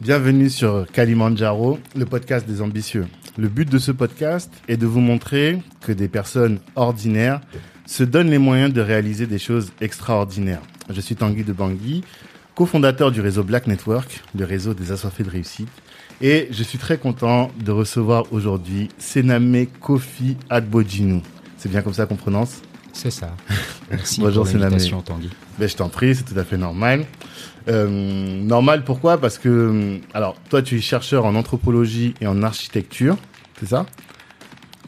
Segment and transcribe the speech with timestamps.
[0.00, 3.06] Bienvenue sur Kalimandjaro, le podcast des ambitieux.
[3.36, 7.42] Le but de ce podcast est de vous montrer que des personnes ordinaires
[7.84, 10.62] se donnent les moyens de réaliser des choses extraordinaires.
[10.88, 12.02] Je suis Tanguy de Bangui,
[12.54, 15.68] cofondateur du réseau Black Network, le réseau des assoiffés de réussite.
[16.22, 21.20] Et je suis très content de recevoir aujourd'hui Sename Kofi Adbojinu.
[21.58, 22.62] C'est bien comme ça qu'on prononce?
[22.92, 23.34] C'est ça.
[23.90, 25.30] Merci Bonjour, pour l'invitation, Tanguy.
[25.58, 27.06] Ben, je t'en prie, c'est tout à fait normal.
[27.68, 27.88] Euh,
[28.42, 29.18] normal, pourquoi?
[29.18, 33.16] Parce que, alors, toi, tu es chercheur en anthropologie et en architecture,
[33.58, 33.86] c'est ça?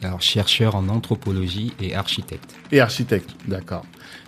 [0.01, 2.55] Alors, chercheur en anthropologie et architecte.
[2.71, 3.85] Et architecte, d'accord.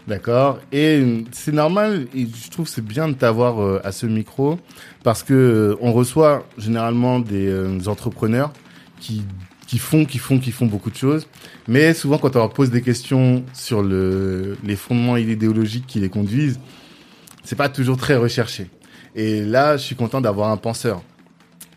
[0.08, 0.60] D'accord.
[0.72, 4.60] Et euh, c'est normal, et je trouve c'est bien de t'avoir euh, à ce micro,
[5.04, 8.54] parce que euh, on reçoit généralement des euh, entrepreneurs
[9.00, 9.24] qui
[9.68, 11.28] qui font, qui font, qui font beaucoup de choses,
[11.68, 16.10] mais souvent quand on leur pose des questions sur le, les fondements idéologiques qui les
[16.10, 16.60] conduisent,
[17.44, 18.70] c'est pas toujours très recherché.
[19.16, 21.02] Et là, je suis content d'avoir un penseur,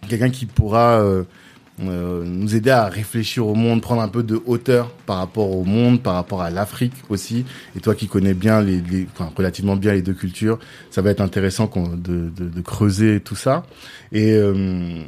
[0.09, 1.25] quelqu'un qui pourra euh,
[1.81, 5.64] euh, nous aider à réfléchir au monde, prendre un peu de hauteur par rapport au
[5.64, 7.44] monde, par rapport à l'Afrique aussi.
[7.77, 10.59] Et toi qui connais bien les, les enfin, relativement bien les deux cultures,
[10.91, 13.64] ça va être intéressant de, de, de creuser tout ça.
[14.11, 15.03] Et euh,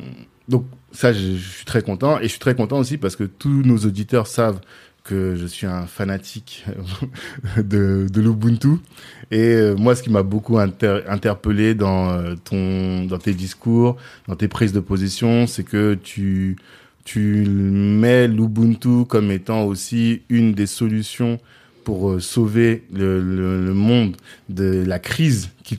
[0.48, 2.18] donc ça, je, suis très content.
[2.18, 4.60] Et je suis très content aussi parce que tous nos auditeurs savent
[5.04, 6.64] que je suis un fanatique
[7.56, 8.76] de, de l'Ubuntu.
[9.30, 13.96] Et euh, moi, ce qui m'a beaucoup inter- interpellé dans euh, ton, dans tes discours,
[14.28, 16.56] dans tes prises de position, c'est que tu,
[17.04, 21.38] tu mets l'Ubuntu comme étant aussi une des solutions
[21.84, 24.16] pour euh, sauver le, le, le monde
[24.48, 25.76] de la crise qu'il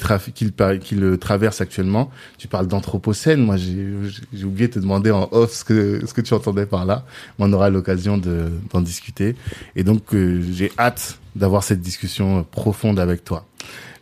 [1.19, 2.09] traverse actuellement.
[2.37, 3.41] Tu parles d'anthropocène.
[3.43, 6.85] Moi, j'ai oublié de te demander en off ce que, ce que tu entendais par
[6.85, 7.05] là.
[7.39, 9.35] On aura l'occasion de- d'en discuter.
[9.75, 13.45] Et donc, euh, j'ai hâte d'avoir cette discussion euh, profonde avec toi.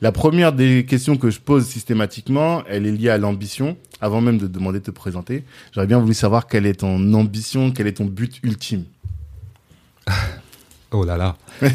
[0.01, 3.75] La première des questions que je pose systématiquement, elle est liée à l'ambition.
[3.99, 7.13] Avant même de te demander de te présenter, j'aurais bien voulu savoir quelle est ton
[7.13, 8.85] ambition, quel est ton but ultime.
[10.91, 11.35] Oh là là.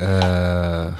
[0.00, 0.90] Euh,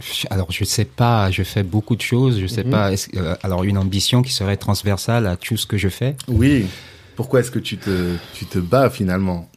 [0.00, 2.40] je- alors, je sais pas, je fais beaucoup de choses.
[2.40, 2.70] Je sais Mhm.
[2.70, 2.90] pas.
[3.14, 6.16] euh, alors, une ambition qui serait transversale à tout ce que je fais.
[6.26, 6.66] Oui.
[7.14, 9.48] Pourquoi est-ce que tu te, tu te bats finalement?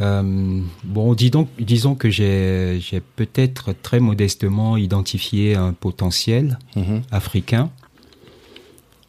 [0.00, 2.80] Euh, bon, dis donc, disons que j'ai
[3.16, 7.02] peut-être très modestement identifié un potentiel Mhm.
[7.10, 7.70] africain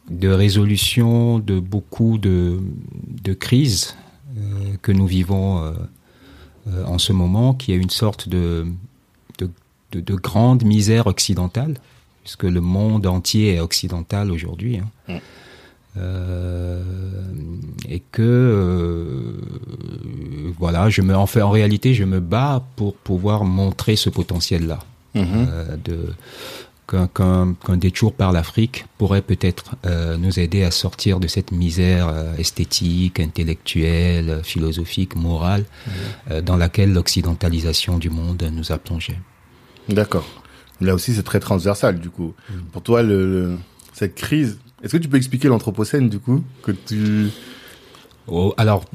[0.09, 2.59] de résolution de beaucoup de,
[3.23, 3.95] de crises
[4.81, 5.71] que nous vivons euh,
[6.67, 8.65] euh, en ce moment, qui est une sorte de,
[9.39, 9.49] de,
[9.91, 11.75] de, de grande misère occidentale,
[12.23, 14.77] puisque le monde entier est occidental aujourd'hui.
[14.77, 14.89] hein.
[15.07, 15.17] Mm.
[15.97, 16.81] Euh,
[17.89, 19.33] et que euh,
[20.57, 24.79] voilà, je me, en fait, en réalité, je me bats pour pouvoir montrer ce potentiel-là
[25.13, 25.25] Mhm.
[25.49, 25.97] euh, de
[26.91, 31.51] qu'un qu'un qu'un détour par l'Afrique pourrait peut-être euh, nous aider à sortir de cette
[31.51, 35.63] misère euh, esthétique, intellectuelle, philosophique, morale
[36.29, 39.13] euh, dans laquelle l'occidentalisation du monde nous a plongé.
[39.89, 40.27] D'accord.
[40.81, 42.33] Là aussi, c'est très transversal, du coup.
[42.71, 43.57] Pour toi, le, le-
[43.93, 47.29] cette crise, est-ce que tu peux expliquer l'anthropocène, du coup, que tu...
[48.27, 48.85] Oh, alors,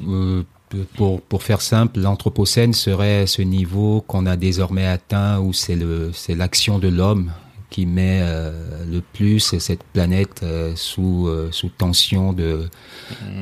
[0.95, 6.77] pour, pour faire simple, l'anthropocène serait ce niveau qu'on a désormais atteint où c'est l'action
[6.79, 7.31] de l'homme
[7.69, 12.69] qui met euh, le plus cette planète euh, sous euh, sous tension de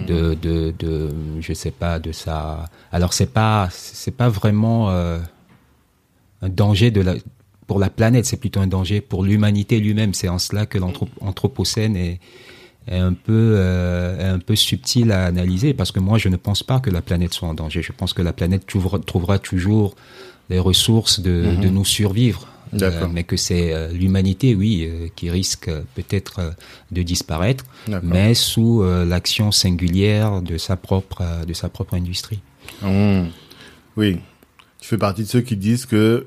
[0.08, 6.50] de, de de je sais pas de sa alors c'est pas c'est pas vraiment un
[6.50, 7.16] danger de la
[7.68, 11.96] pour la planète c'est plutôt un danger pour l'humanité lui-même c'est en cela que l'anthropocène
[11.96, 12.20] est
[12.88, 13.58] est un peu
[14.20, 17.02] est un peu subtil à analyser parce que moi je ne pense pas que la
[17.02, 17.82] planète soit en danger.
[17.82, 19.96] Je pense que la planète trouvera, trouvera toujours
[20.52, 22.48] les ressources de, de nous survivre.
[22.74, 26.56] Euh, mais que c'est euh, l'humanité, oui, euh, qui risque peut-être
[26.92, 27.66] de disparaître,
[28.04, 32.40] mais sous l'action singulière de sa propre de sa propre industrie.
[32.84, 33.30] Hum.
[33.98, 34.20] Oui.
[34.80, 36.26] Tu fais partie de ceux qui disent que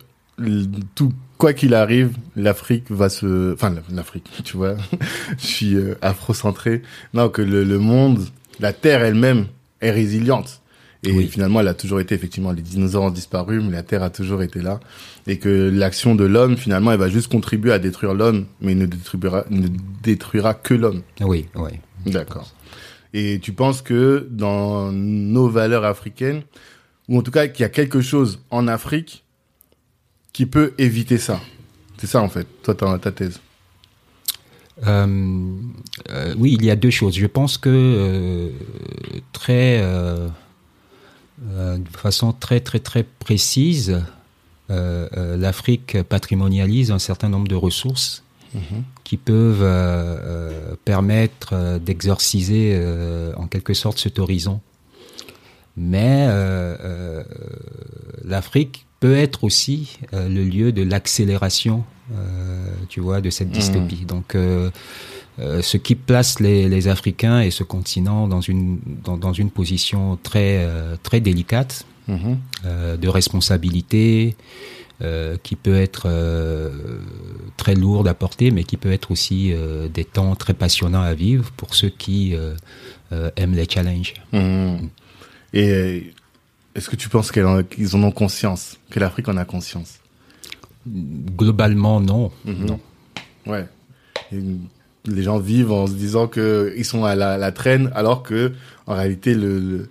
[0.94, 3.52] tout, quoi qu'il arrive, l'Afrique va se...
[3.54, 4.76] Enfin, l'Afrique, tu vois.
[5.38, 6.82] Je suis afrocentré.
[7.14, 8.24] Non, que le, le monde,
[8.60, 9.46] la Terre elle-même
[9.80, 10.60] est résiliente.
[11.04, 11.28] Et Oui.
[11.28, 14.42] finalement, elle a toujours été, effectivement, les dinosaures ont disparu, mais la Terre a toujours
[14.42, 14.80] été là.
[15.26, 18.86] Et que l'action de l'homme, finalement, elle va juste contribuer à détruire l'homme, mais ne
[18.86, 19.68] détruira, ne
[20.02, 21.02] détruira que l'homme.
[21.20, 21.70] Oui, oui.
[22.06, 22.52] D'accord.
[23.14, 26.42] Et tu penses que dans nos valeurs africaines,
[27.08, 29.24] ou en tout cas qu'il y a quelque chose en Afrique
[30.32, 31.40] qui peut éviter ça?
[31.96, 33.40] C'est ça en fait, toi ta, ta thèse.
[34.86, 35.06] Euh,
[36.10, 37.16] euh, oui, il y a deux choses.
[37.16, 38.50] Je pense que euh,
[39.32, 39.82] très,
[41.46, 44.02] euh, de façon très très très précise,
[44.70, 48.24] euh, euh, l'Afrique patrimonialise un certain nombre de ressources
[49.04, 49.62] qui peuvent
[50.86, 52.82] permettre d'exorciser
[53.36, 54.60] en quelque sorte cet horizon.
[55.76, 56.26] Mais
[58.24, 61.84] l'Afrique peut être aussi le lieu de l'accélération,
[62.88, 63.52] tu vois, de cette mmh.
[63.52, 64.04] dystopie.
[64.06, 64.34] Donc
[65.40, 69.50] euh, ce qui place les, les, Africains et ce continent dans une dans, dans une
[69.50, 72.36] position très euh, très délicate mm-hmm.
[72.64, 74.36] euh, de responsabilité
[75.44, 76.08] qui peut être
[77.56, 79.54] très lourde à porter, mais qui peut être aussi
[79.94, 82.34] des temps très passionnants à vivre pour ceux qui
[83.36, 84.14] aiment les challenges.
[84.32, 84.88] Mm-hmm.
[85.52, 86.12] Et
[86.74, 90.00] est-ce que tu penses qu'ils en ont conscience, que l'Afrique en a conscience?
[90.84, 92.32] Globalement, non.
[92.44, 92.64] Mm-hmm.
[92.66, 92.80] Non.
[93.46, 93.68] Ouais
[95.08, 98.52] les gens vivent en se disant que ils sont à la, traîne, alors que
[98.86, 99.88] en réalité le,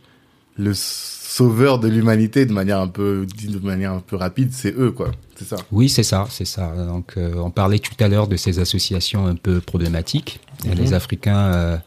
[0.58, 4.92] le, sauveur de l'humanité de manière un peu de manière un peu rapide, c'est eux
[4.92, 5.12] quoi.
[5.36, 5.58] C'est ça.
[5.72, 6.74] Oui, c'est ça, c'est ça.
[6.88, 10.40] Donc euh, on parlait tout à l'heure de ces associations un peu problématiques.
[10.66, 10.74] Mhm.
[10.74, 11.78] Les Africains euh,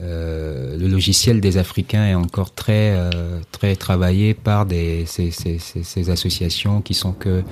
[0.00, 2.94] euh, le logiciel des Africains est encore très
[3.50, 7.42] très travaillé par des ces, ces, ces, associations qui sont que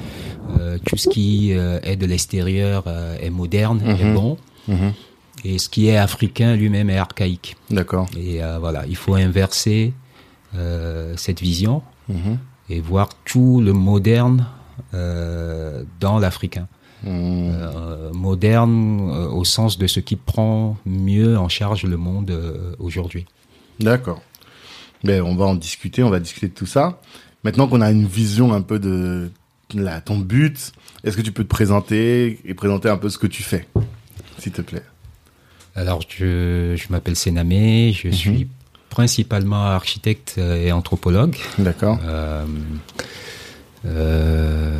[0.84, 2.84] tout ce qui est de l'extérieur
[3.18, 4.14] est moderne et mhm.
[4.14, 4.36] bon
[4.68, 4.92] Mhm.
[5.44, 7.56] Et ce qui est africain lui-même est archaïque.
[7.70, 8.08] D'accord.
[8.16, 9.92] Et euh, voilà, il faut inverser
[10.54, 12.38] euh, cette vision mhm.
[12.70, 14.46] et voir tout le moderne
[14.94, 16.68] euh, dans l'africain.
[17.06, 18.12] Mhm.
[18.14, 22.32] moderne au sens de ce qui prend mieux en charge le monde
[22.78, 23.26] aujourd'hui.
[23.78, 24.22] D'accord.
[25.02, 27.02] Mais on va en discuter, on va discuter de tout ça.
[27.42, 29.30] Maintenant qu'on a une vision un peu de
[30.06, 30.72] ton but,
[31.02, 33.66] est-ce que tu peux te présenter et présenter un peu ce que tu fais?
[34.38, 34.82] S'il te plaît
[35.74, 38.14] Alors, je, je m'appelle Sénamé, je mhm.
[38.14, 38.48] suis
[38.94, 41.36] principalement architecte et anthropologue.
[41.58, 41.98] D'accord.
[42.04, 42.44] Euh,
[43.86, 44.78] euh,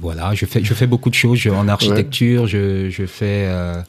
[0.00, 2.46] voilà, je fais, je fais beaucoup de choses en architecture.
[2.46, 3.82] Je, je fais, euh,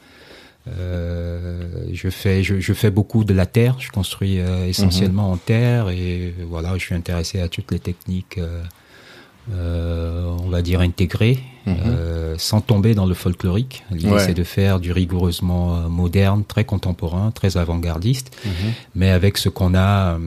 [1.93, 3.75] je fais, je, je, fais beaucoup de la terre.
[3.79, 4.37] Je construis
[4.67, 5.33] essentiellement mhm.
[5.33, 8.39] en terre et voilà, je suis intéressé à toutes les techniques
[9.51, 11.75] on va dire intégré, mhm.
[11.85, 13.83] euh, sans tomber dans le folklorique.
[13.91, 18.51] L'idée c'est de faire du rigoureusement euh, moderne, très contemporain, très avant-gardiste, mhm.
[18.95, 20.17] mais avec ce qu'on a,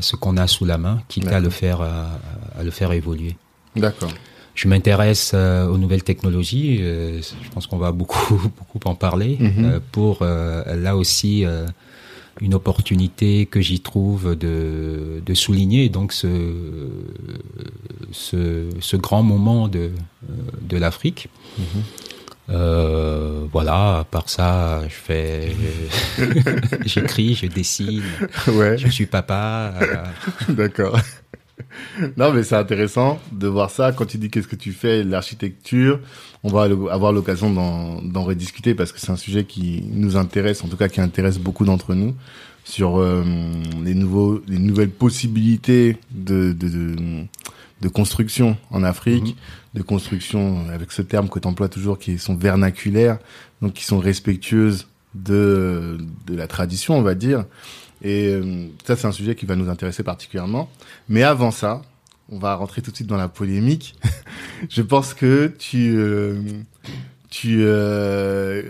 [0.00, 3.36] ce qu'on a sous la main, quitte à le faire, à, le faire évoluer.
[3.74, 4.12] D'accord.
[4.54, 6.78] Je m'intéresse aux nouvelles technologies.
[6.78, 9.80] je pense qu'on va beaucoup, beaucoup en parler mhm.
[9.92, 11.44] pour là aussi
[12.40, 16.88] une opportunité que j'y trouve de, de, souligner donc ce,
[18.12, 19.90] ce, ce, grand moment de,
[20.62, 21.28] de l'Afrique.
[21.58, 21.82] Mhm.
[22.48, 25.56] Euh, voilà, à part ça, je fais,
[26.84, 28.04] j'écris, je dessine,
[28.48, 28.78] ouais.
[28.78, 29.74] je suis papa.
[30.48, 30.98] D'accord.
[32.16, 33.92] non, mais c'est intéressant de voir ça.
[33.92, 36.00] Quand tu dis qu'est-ce que tu fais, l'architecture,
[36.42, 40.68] on va avoir l'occasion d'en rediscuter parce que c'est un sujet qui nous intéresse, en
[40.68, 42.14] tout cas qui intéresse beaucoup d'entre nous,
[42.64, 43.24] sur euh,
[43.84, 46.68] les, nouveaux, les nouvelles possibilités de, de,
[47.80, 49.36] de, construction en Afrique,
[49.74, 49.80] mhm.
[49.80, 53.18] de construction avec ce terme que tu emploies toujours, qui sont vernaculaires,
[53.62, 57.44] donc qui sont respectueuses de, de la tradition, on va dire.
[58.02, 60.70] Et euh, ça, c'est un sujet qui va nous intéresser particulièrement.
[61.08, 61.82] Mais avant ça,
[62.28, 63.94] on va rentrer tout de suite dans la polémique.
[64.68, 66.40] je pense que tu, euh,
[67.46, 68.62] euh,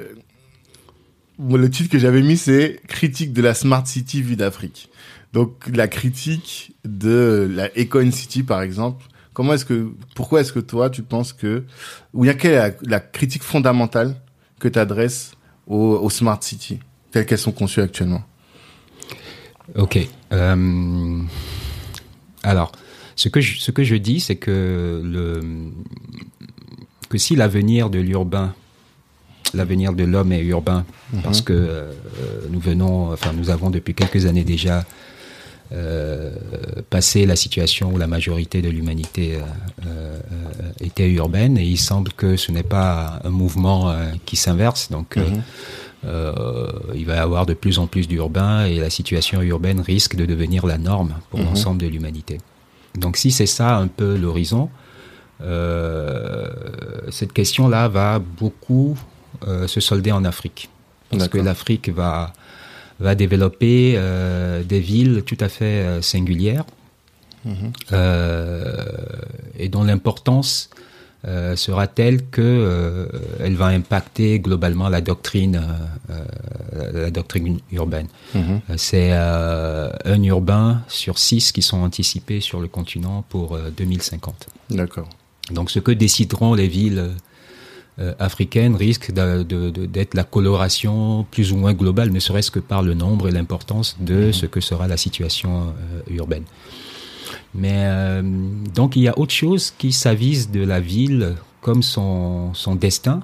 [1.39, 4.91] le titre que j'avais mis, c'est critique de la smart city vue d'Afrique.
[5.33, 9.05] Donc la critique de la Econ City, par exemple.
[9.33, 11.65] Comment est-ce que, pourquoi est-ce que toi, tu penses que,
[12.15, 14.17] ou a quelle est la, critique fondamentale
[14.59, 15.33] que tu adresses
[15.67, 16.79] aux, aux smart city,
[17.11, 18.25] telles qu'elles sont conçues actuellement?
[19.75, 19.99] Ok.
[20.33, 21.23] Euh,
[22.43, 22.73] alors,
[23.17, 25.41] ce que je, ce que je dis, c'est que le
[27.09, 28.53] que si l'avenir de l'urbain,
[29.55, 31.23] l'avenir de l'homme est urbain, mhm.
[31.23, 31.93] parce que euh,
[32.51, 34.85] nous venons, enfin nous avons depuis quelques années déjà
[35.73, 36.33] euh,
[36.91, 39.39] passé la situation où la majorité de l'humanité
[40.81, 43.95] était urbaine, et il semble que ce n'est pas un mouvement
[44.25, 45.17] qui s'inverse, donc.
[45.17, 45.43] Mhm.
[46.05, 50.15] Euh, il va y avoir de plus en plus d'urbains et la situation urbaine risque
[50.15, 51.47] de devenir la norme pour mhm.
[51.47, 52.39] l'ensemble de l'humanité.
[52.97, 54.71] Donc si c'est ça un peu l'horizon,
[55.43, 56.49] euh,
[57.11, 58.97] cette question-là va beaucoup
[59.47, 60.69] euh, se solder en Afrique.
[61.11, 62.33] Parce que l'Afrique va,
[62.99, 66.65] va développer euh, des villes tout à fait singulières
[67.45, 67.73] mhm.
[69.57, 70.69] et dont l'importance
[71.27, 73.07] euh, sera telle que euh,
[73.41, 75.63] elle va impacter globalement la doctrine,
[76.11, 76.25] euh,
[76.93, 78.09] la doctrine urbaine.
[78.35, 78.61] Mhm.
[78.77, 84.49] C'est un urbain sur six qui sont anticipés sur le continent pour 2050.
[84.71, 85.09] D'accord.
[85.51, 87.11] Donc ce que décideront les villes
[87.99, 92.93] euh, africaine risque d'être la coloration plus ou moins globale, ne serait-ce que par le
[92.93, 94.33] nombre et l'importance de mhm.
[94.35, 96.45] ce que sera la situation euh, urbaine.
[97.57, 98.23] Mais euh,
[98.75, 103.21] donc il y a autre chose qui s'avise de la ville comme son, son destin,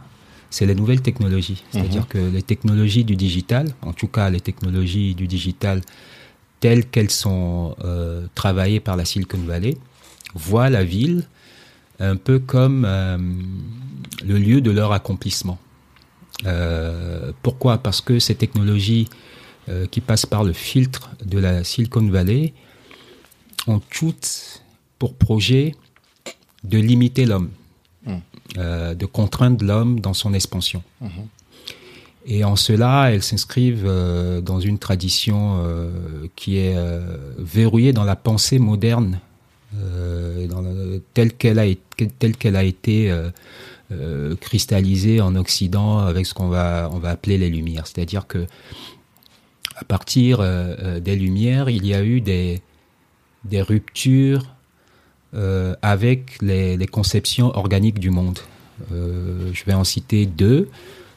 [0.51, 1.63] c'est les nouvelles technologies.
[1.71, 2.09] C'est-à-dire mhm.
[2.09, 5.81] que les technologies du digital, en tout cas les technologies du digital
[6.61, 7.75] telles qu'elles sont
[8.37, 9.77] travaillées par la Silicon Valley,
[10.35, 11.27] voient la ville
[12.03, 13.17] un peu comme euh,
[14.25, 15.59] le lieu de leur accomplissement.
[16.47, 17.79] Euh, pourquoi?
[17.79, 19.09] Parce que ces technologies
[19.69, 22.53] euh, qui passent par le filtre de la Silicon Valley
[23.67, 24.63] ont toutes
[24.99, 25.75] pour projet
[26.65, 27.51] de limiter l'homme,
[28.07, 28.15] mmh.
[28.57, 30.83] de contraindre l'homme dans son expansion.
[31.01, 31.09] Mmh.
[32.27, 33.91] Et en cela, elles s'inscrivent
[34.45, 35.65] dans une tradition
[36.37, 36.77] qui est
[37.37, 39.19] verrouillée dans la pensée moderne
[39.81, 41.65] euh, telle qu'elle a,
[42.19, 43.31] telle qu'elle a été euh,
[43.91, 47.87] euh, cristallisée en Occident avec ce qu'on va, on va appeler les Lumières.
[47.87, 48.47] C'est-à-dire que
[49.77, 50.41] à partir
[51.01, 52.61] des Lumières, il y a eu des,
[53.45, 54.55] des ruptures
[55.81, 58.39] avec les, les, conceptions organiques du monde.
[58.91, 60.69] je vais en citer deux.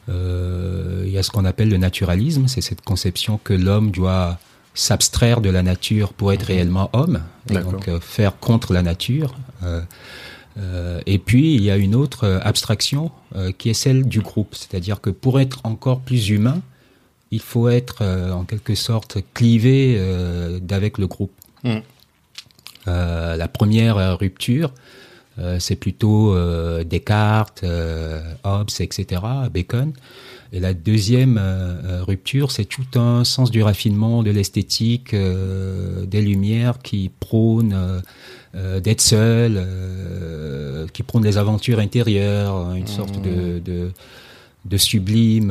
[0.08, 4.38] il y a ce qu'on appelle le naturalisme, c'est cette conception que l'homme doit
[4.76, 9.34] s'abstraire de la nature pour être réellement homme, et donc euh, faire contre la nature.
[9.64, 9.80] Euh,
[10.58, 13.10] euh, et puis il y a une autre abstraction
[13.58, 16.62] qui est celle du groupe, c'est-à-dire que pour être encore plus humain,
[17.30, 18.02] il faut être
[18.32, 20.00] en quelque sorte clivé
[20.62, 21.32] d'avec le groupe.
[21.64, 21.82] Mhm.
[22.86, 24.72] La première rupture,
[25.58, 26.34] c'est plutôt
[26.84, 27.64] Descartes,
[28.44, 29.92] Hobbes, etc., Bacon.
[30.52, 36.06] Et la deuxième euh, euh, rupture, c'est tout un sens du raffinement, de l'esthétique, euh,
[36.06, 38.02] des lumières qui prônent
[38.82, 39.62] d'être seul,
[40.94, 43.92] qui prônent les aventures intérieures, une sorte de, mmh.
[44.64, 45.48] de, sublime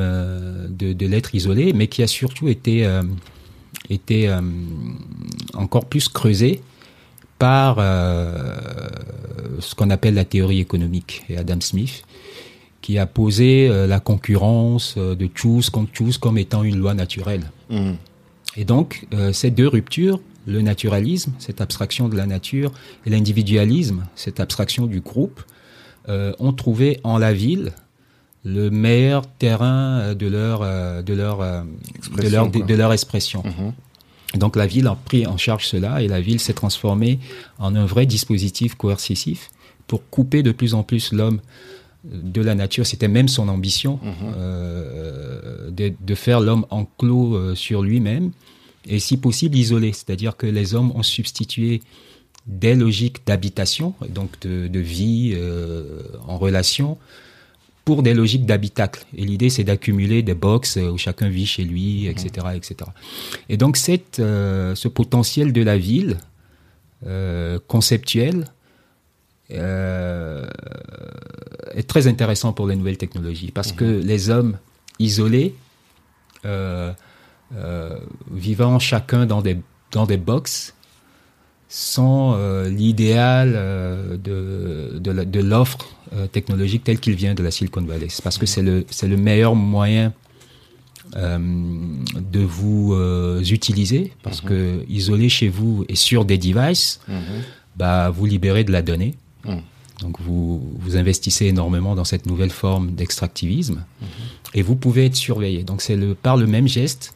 [0.68, 2.84] de, de l'être isolé, mais qui a surtout été,
[3.90, 4.36] été
[5.54, 6.62] encore plus creusé
[7.38, 7.78] par
[9.60, 12.04] ce qu'on appelle la théorie économique et Adam Smith,
[12.86, 16.94] qui a posé euh, la concurrence euh, de choose contre choose comme étant une loi
[16.94, 17.50] naturelle.
[17.68, 17.92] Mmh.
[18.56, 22.70] Et donc, euh, ces deux ruptures, le naturalisme, cette abstraction de la nature,
[23.04, 25.42] et l'individualisme, cette abstraction du groupe,
[26.38, 27.72] ont trouvé en la ville
[28.44, 30.60] le meilleur terrain de leur
[31.02, 33.42] de leur de leur de, leur expression.
[33.42, 33.72] Mmh.
[34.36, 37.18] Donc la ville a pris en charge cela et la ville s'est transformée
[37.58, 39.50] en un vrai dispositif coercitif
[39.86, 41.40] pour couper de plus en plus l'homme
[42.04, 44.34] de la nature, c'était même son ambition mhm.
[44.36, 48.30] euh, de, faire l'homme enclos euh, sur lui-même
[48.86, 49.92] et si possible isolé.
[49.92, 51.82] C'est-à-dire que les hommes ont substitué
[52.46, 56.96] des logiques d'habitation, donc de, vie euh, en relation,
[57.86, 59.06] pour des logiques d'habitacle.
[59.16, 62.90] Et l'idée, c'est d'accumuler des boxes où chacun vit chez lui, etc., etc.
[63.48, 66.18] Et donc, cette, ce potentiel de la ville
[67.68, 68.44] conceptuel
[69.52, 70.44] euh,
[71.72, 74.00] est très intéressant pour les nouvelles technologies parce que mhm.
[74.00, 74.58] les hommes
[74.98, 75.54] isolés,
[76.44, 76.92] euh,
[77.54, 77.96] euh,
[78.30, 79.58] vivant chacun dans des,
[79.92, 80.16] dans des
[81.68, 82.36] box, sont
[82.68, 83.52] l'idéal
[84.22, 85.78] de, de l'offre
[86.32, 88.08] technologique telle qu'il vient de la Silicon Valley.
[88.22, 88.84] Parce que mhm.
[88.90, 90.12] c'est le, le meilleur moyen
[91.14, 92.96] de vous
[93.50, 94.48] utiliser parce mhm.
[94.48, 97.00] que isolé chez vous et sur des devices,
[97.76, 99.14] bah, vous libérez de la donnée.
[99.44, 99.58] Mm.
[100.00, 103.84] Donc vous, vous investissez énormément dans cette nouvelle forme d'extractivisme
[104.54, 105.62] et vous pouvez être surveillé.
[105.62, 107.14] Donc c'est le, par le même geste.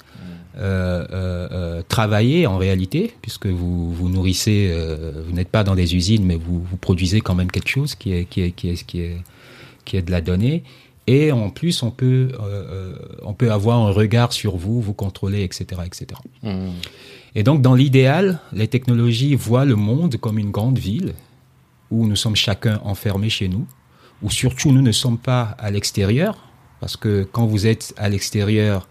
[0.61, 4.71] Euh, euh, euh, travailler en réalité, puisque vous vous nourrissez,
[5.27, 8.13] vous n'êtes pas dans des usines, mais vous, vous produisez quand même quelque chose qui
[8.13, 9.17] est, qui est, qui est, qui est,
[9.87, 10.63] qui est de la donnée.
[11.07, 12.33] Et en plus, on peut,
[13.23, 15.81] on peut avoir un regard sur vous, vous contrôler, etc.
[15.87, 16.21] etc.
[16.43, 16.69] Mm.
[17.35, 21.15] Et donc, dans l'idéal, les technologies voient le monde comme une grande ville,
[21.91, 23.67] où nous sommes chacun enfermés chez nous,
[24.23, 26.37] où surtout nous ne sommes pas à l'extérieur,
[26.81, 28.90] parce que quand vous êtes à l'extérieur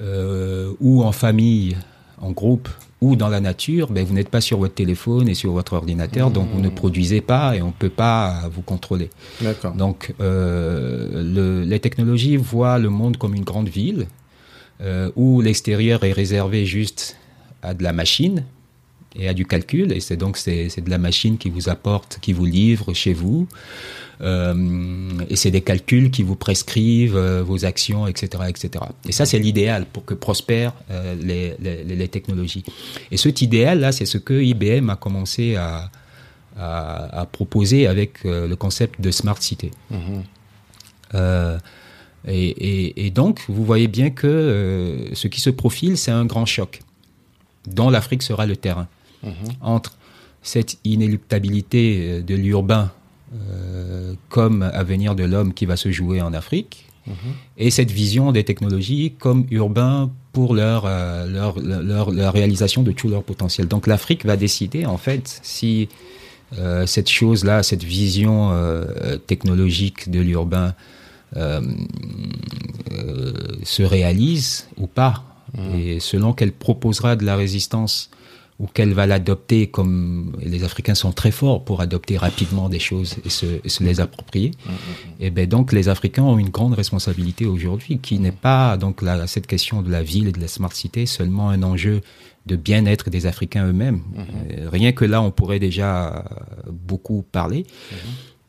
[0.00, 1.76] euh, ou en famille,
[2.20, 2.68] en groupe
[3.00, 6.30] ou dans la nature, ben vous n'êtes pas sur votre téléphone et sur votre ordinateur,
[6.30, 6.74] donc vous ne mmh.
[6.74, 9.10] produisez pas et on ne peut pas vous contrôler.
[9.76, 14.06] Donc euh, le, les technologies voient le monde comme une grande ville
[14.80, 17.16] euh, où l'extérieur est réservé juste
[17.60, 18.44] à de la machine,
[19.16, 19.92] et à du calcul.
[19.92, 23.46] Et c'est donc c'est de la machine qui vous apporte, qui vous livre chez vous.
[24.22, 24.54] Euh,
[25.28, 28.84] et c'est des calculs qui vous prescrivent euh, vos actions, etc., etc.
[29.08, 32.64] Et ça, c'est l'idéal pour que prospèrent euh, les, les, les, technologies.
[33.10, 35.90] Et cet idéal-là, c'est ce que IBM a commencé à,
[36.56, 39.70] à, à proposer avec le concept de smart city.
[39.90, 40.22] Mhm.
[41.14, 41.58] Euh,
[42.26, 46.24] et, et, et, donc, vous voyez bien que euh, ce qui se profile, c'est un
[46.24, 46.80] grand choc,
[47.66, 48.86] dont l'Afrique sera le terrain.
[49.22, 49.30] Mmh.
[49.60, 49.96] Entre
[50.42, 52.90] cette inéluctabilité de l'urbain
[53.34, 53.81] euh,
[54.32, 57.12] comme avenir de l'homme qui va se jouer en Afrique, mmh.
[57.58, 62.92] et cette vision des technologies comme urbain pour leur, euh, leur, leur, leur, réalisation de
[62.92, 63.68] tout leur potentiel.
[63.68, 65.90] Donc l'Afrique va décider, en fait, si
[66.58, 70.74] euh, cette chose-là, cette vision euh, technologique de l'urbain
[73.62, 75.24] se réalise ou pas.
[75.54, 75.74] Mmh.
[75.76, 78.10] Et selon qu'elle proposera de la résistance
[78.62, 83.16] ou qu'elle va l'adopter comme les Africains sont très forts pour adopter rapidement des choses
[83.24, 84.50] et se, et se les approprier.
[84.50, 84.74] Mmh, mmh.
[85.18, 89.26] Et ben donc les Africains ont une grande responsabilité aujourd'hui, qui n'est pas donc la,
[89.26, 92.02] cette question de la ville et de la smart cité seulement un enjeu
[92.46, 93.96] de bien-être des Africains eux-mêmes.
[93.96, 94.68] Mmh.
[94.68, 96.24] Rien que là, on pourrait déjà
[96.70, 97.66] beaucoup parler,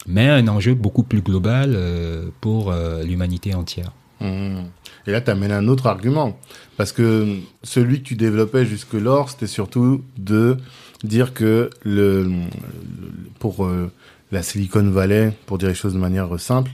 [0.05, 3.91] mais un enjeu beaucoup plus global euh, pour euh, l'humanité entière.
[4.24, 6.39] Et là, tu amènes un autre argument.
[6.77, 10.58] Parce que celui que tu développais jusque-lors, c'était surtout de
[11.03, 12.30] dire que le,
[13.39, 13.92] pour euh,
[14.32, 16.72] la Silicon Valley, pour dire les choses de manière simple,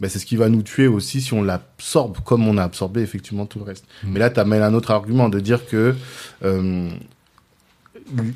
[0.00, 3.02] ben c'est ce qui va nous tuer aussi si on l'absorbe comme on a absorbé
[3.02, 3.84] effectivement tout le reste.
[4.02, 5.94] Mais là, tu amènes un autre argument de dire que
[6.44, 6.90] euh,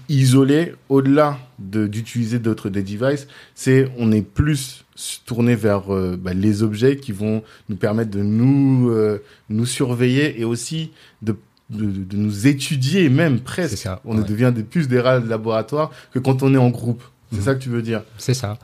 [0.09, 4.85] isolé au-delà d'utiliser d'autres des devices, c'est on est plus
[5.27, 10.41] tourné vers euh, bah, les objets qui vont nous permettre de nous euh, nous surveiller
[10.41, 10.91] et aussi
[11.23, 11.37] de
[11.69, 13.79] de, de, nous étudier même presque.
[13.79, 14.25] Ça, on ouais.
[14.25, 17.03] devient des, plus des rats de laboratoire que quand on est en groupe.
[17.33, 17.43] C'est mmh.
[17.43, 18.03] ça que tu veux dire?
[18.19, 18.57] C'est ça.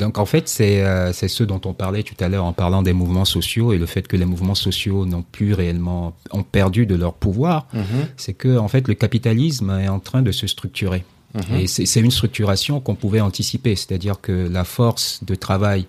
[0.00, 2.94] Donc en fait, c'est euh, ce dont on parlait tout à l'heure en parlant des
[2.94, 6.94] mouvements sociaux et le fait que les mouvements sociaux n'ont plus réellement, ont perdu de
[6.94, 7.80] leur pouvoir, mmh.
[8.16, 11.04] c'est que en fait le capitalisme est en train de se structurer.
[11.34, 11.54] Mmh.
[11.54, 15.86] Et c'est une structuration qu'on pouvait anticiper, c'est-à-dire que la force de travail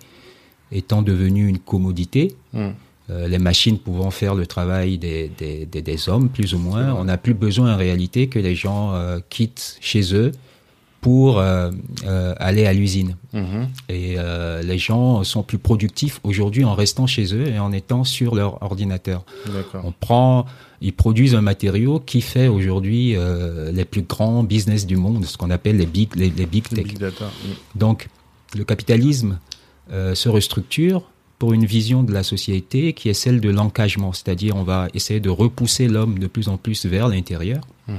[0.70, 2.68] étant devenue une commodité, mmh.
[3.10, 6.94] euh, les machines pouvant faire le travail des, des, des, des hommes, plus ou moins,
[6.94, 10.32] on n'a plus besoin en réalité que les gens euh, quittent chez eux
[11.02, 11.72] pour euh,
[12.04, 13.16] euh, aller à l'usine.
[13.32, 13.40] Mmh.
[13.88, 18.04] Et euh, les gens sont plus productifs aujourd'hui en restant chez eux et en étant
[18.04, 19.24] sur leur ordinateur.
[19.82, 20.46] On prend,
[20.80, 23.16] ils produisent un matériau qui fait aujourd'hui
[23.72, 26.84] les plus grands business du monde, ce qu'on appelle les big, les, les big tech.
[26.84, 27.54] Big data, oui.
[27.74, 28.08] Donc,
[28.56, 29.38] le capitalisme
[29.90, 31.02] se restructure
[31.40, 35.18] pour une vision de la société qui est celle de l'encagement, c'est-à-dire on va essayer
[35.18, 37.62] de repousser l'homme de plus en plus vers l'intérieur.
[37.88, 37.94] Mmh.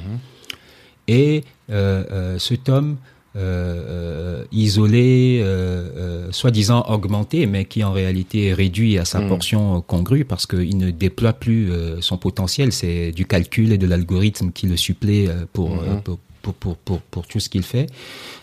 [1.08, 2.98] Et euh, euh, cet homme
[3.36, 9.26] euh, isolé, euh, soi-disant augmenté, mais qui en réalité est réduit à sa Hmm.
[9.26, 9.30] mmh.
[9.30, 12.72] portion congrue parce qu'il ne déploie plus son potentiel.
[12.72, 15.96] C'est du calcul et de l'algorithme qui le supplée pour, Hmm.
[15.96, 16.02] mmh.
[16.04, 17.88] pour, pour, pour, pour, pour tout ce qu'il fait,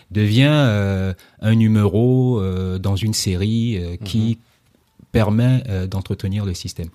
[0.09, 5.03] devient euh, un numéro euh, dans une série euh, qui mmh.
[5.11, 6.87] permet d'entretenir le système.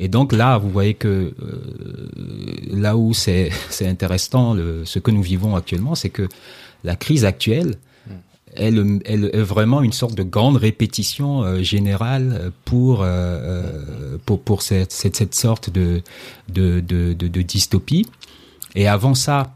[0.00, 2.08] Et donc là, vous voyez que euh,
[2.72, 6.28] là où c'est intéressant, le, ce que nous vivons actuellement, c'est que
[6.82, 8.12] la crise actuelle, Mm.
[8.56, 14.62] elle, elle, est vraiment une sorte de grande répétition euh, générale pour, euh, pour, pour
[14.62, 16.02] cette, cette, cette sorte de,
[16.48, 18.06] de, de, de, de dystopie.
[18.74, 19.54] Et avant ça,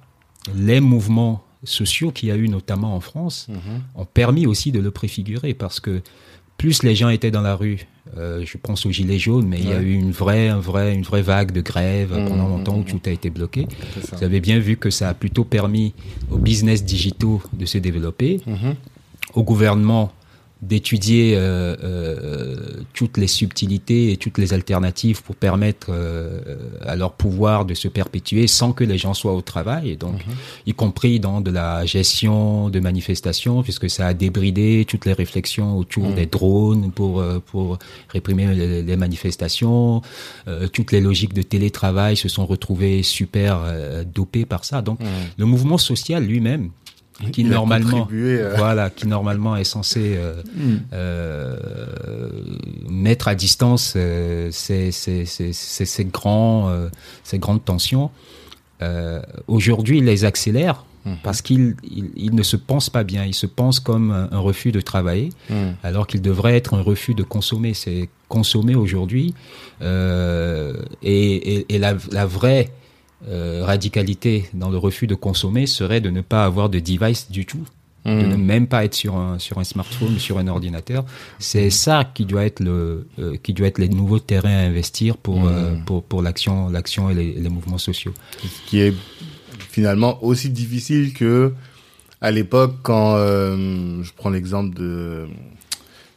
[0.55, 4.01] les mouvements sociaux qu'il y a eu notamment en France mmh.
[4.01, 6.03] ont permis aussi de le préfigurer parce que
[6.59, 9.63] plus les gens étaient dans la rue, euh, je pense aux gilets jaunes, mais ouais.
[9.63, 12.49] il y a eu une vraie, un vrai, une vraie vague de grève mmh, pendant
[12.49, 13.67] longtemps mmh, où tout a été bloqué.
[14.13, 15.95] Vous avez bien vu que ça a plutôt permis
[16.31, 18.71] aux business digitaux de se développer, mmh.
[19.35, 20.13] au gouvernement
[20.69, 22.57] d'étudier euh, euh,
[22.93, 26.41] toutes les subtilités et toutes les alternatives pour permettre euh,
[26.83, 30.21] à leur pouvoir de se perpétuer sans que les gens soient au travail, et donc
[30.67, 35.77] y compris dans de la gestion de manifestations, puisque ça a débridé toutes les réflexions
[35.77, 40.03] autour des drones pour pour réprimer les, les manifestations,
[40.49, 44.83] euh, toutes les logiques de télétravail se sont retrouvées super euh, dopées par ça.
[44.83, 44.99] Donc
[45.37, 46.71] le mouvement social lui-même
[47.33, 48.09] qui normalement,
[48.57, 50.19] voilà, qui normalement est censé
[50.57, 50.79] mm.
[52.89, 53.97] mettre à distance
[54.51, 56.89] ces, ces, ces, ces, grands,
[57.23, 58.11] ces grandes tensions.
[59.47, 61.17] Aujourd'hui, il les accélère Mhm.
[61.23, 64.81] parce qu'il il, ne se pense pas bien, il se pense comme un, refus de
[64.81, 65.77] travailler, mhm.
[65.83, 67.75] alors qu'il devrait être un refus de consommer.
[67.75, 69.35] C'est consommer aujourd'hui,
[69.83, 72.71] euh, et, et, la, la, vraie
[73.29, 77.47] euh, radicalité dans le refus de consommer serait de ne pas avoir de device du
[77.47, 77.65] tout.
[78.05, 78.29] de mhm.
[78.29, 81.05] ne même pas être sur un sur un smartphone, sur un ordinateur,
[81.39, 85.17] c'est ça qui doit être le euh, qui doit être les nouveaux terrains à investir
[85.17, 88.13] pour euh, pour pour l'action l'action et les, les mouvements sociaux.
[88.43, 88.95] Ce qui est
[89.71, 91.53] finalement aussi difficile que
[92.21, 95.27] à l'époque quand euh, je prends l'exemple de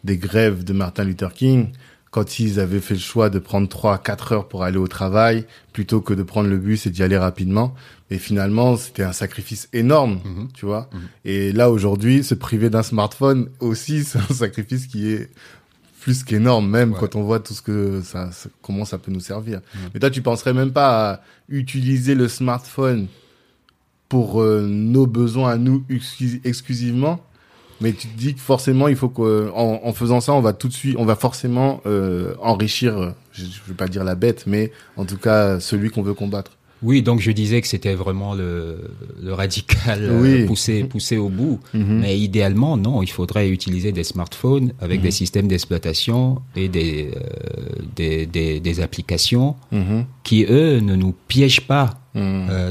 [0.04, 1.70] des grèves de Martin Luther King
[2.12, 5.46] quand ils avaient fait le choix de prendre 3 4 heures pour aller au travail
[5.74, 7.76] plutôt que de prendre le bus et d'y aller rapidement
[8.10, 10.48] et finalement c'était un sacrifice énorme mhm.
[10.54, 11.00] tu vois mhm.
[11.26, 15.30] et là aujourd'hui se priver d'un smartphone aussi c'est un sacrifice qui est
[16.08, 18.30] plus qu'énorme même quand on voit tout ce que ça,
[18.62, 19.60] comment ça peut nous servir.
[19.93, 23.08] Mais toi tu penserais même pas à utiliser le smartphone
[24.08, 25.84] pour euh, nos besoins à nous
[26.46, 27.20] exclusivement?
[27.82, 30.68] Mais tu te dis que forcément, il faut qu'en en faisant ça, on va tout
[30.68, 34.72] de suite, on va forcément euh, enrichir, je ne veux pas dire la bête, mais
[34.96, 36.52] en tout cas celui qu'on veut combattre.
[36.84, 41.60] Oui, donc je disais que c'était vraiment le, le radical euh, poussé, poussé au bout.
[41.74, 42.00] Mhm.
[42.02, 45.12] Mais idéalement, non, il faudrait utiliser des smartphones avec des mhm.
[45.12, 47.12] systèmes d'exploitation et des,
[47.96, 50.06] des, des, des, applications mhm.
[50.24, 52.00] qui, eux, ne nous piègent pas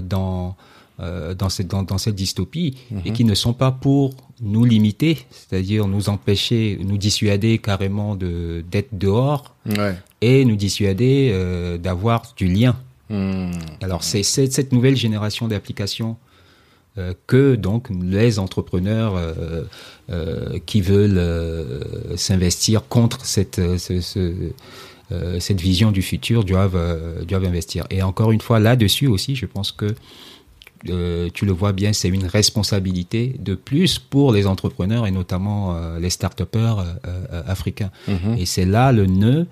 [0.02, 0.56] dans
[1.00, 3.12] euh, dans, cette, dans, dans, cette dystopie et mhm.
[3.12, 8.96] qui ne sont pas pour nous limiter, c'est-à-dire nous empêcher, nous dissuader carrément de d'être
[8.96, 9.94] dehors ouais.
[10.20, 12.76] et nous dissuader euh, d'avoir du lien.
[13.08, 13.52] Hmm.
[13.82, 16.16] Alors c'est cette nouvelle génération d'applications
[16.98, 19.64] euh, que donc les entrepreneurs euh,
[20.08, 21.20] euh, qui veulent
[22.16, 24.32] s'investir contre cette ce, ce,
[25.38, 27.84] cette vision du futur doivent doivent investir.
[27.90, 29.94] Et encore une fois là-dessus aussi, je pense que
[30.90, 35.76] euh, tu le vois bien, c'est une responsabilité de plus pour les entrepreneurs et notamment
[35.76, 37.90] euh, les start-upers euh, africains.
[38.08, 38.36] Mhm.
[38.38, 39.46] Et c'est là le nœud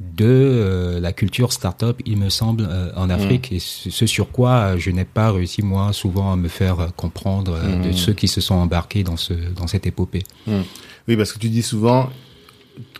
[0.00, 3.10] de la culture start-up, il me semble, en mhm.
[3.10, 7.58] Afrique, et ce sur quoi je n'ai pas réussi, moi, souvent à me faire comprendre
[7.60, 7.92] de mhm.
[7.92, 10.22] ceux qui se sont embarqués dans, ce, dans cette épopée.
[10.46, 12.10] Oui, parce que tu dis souvent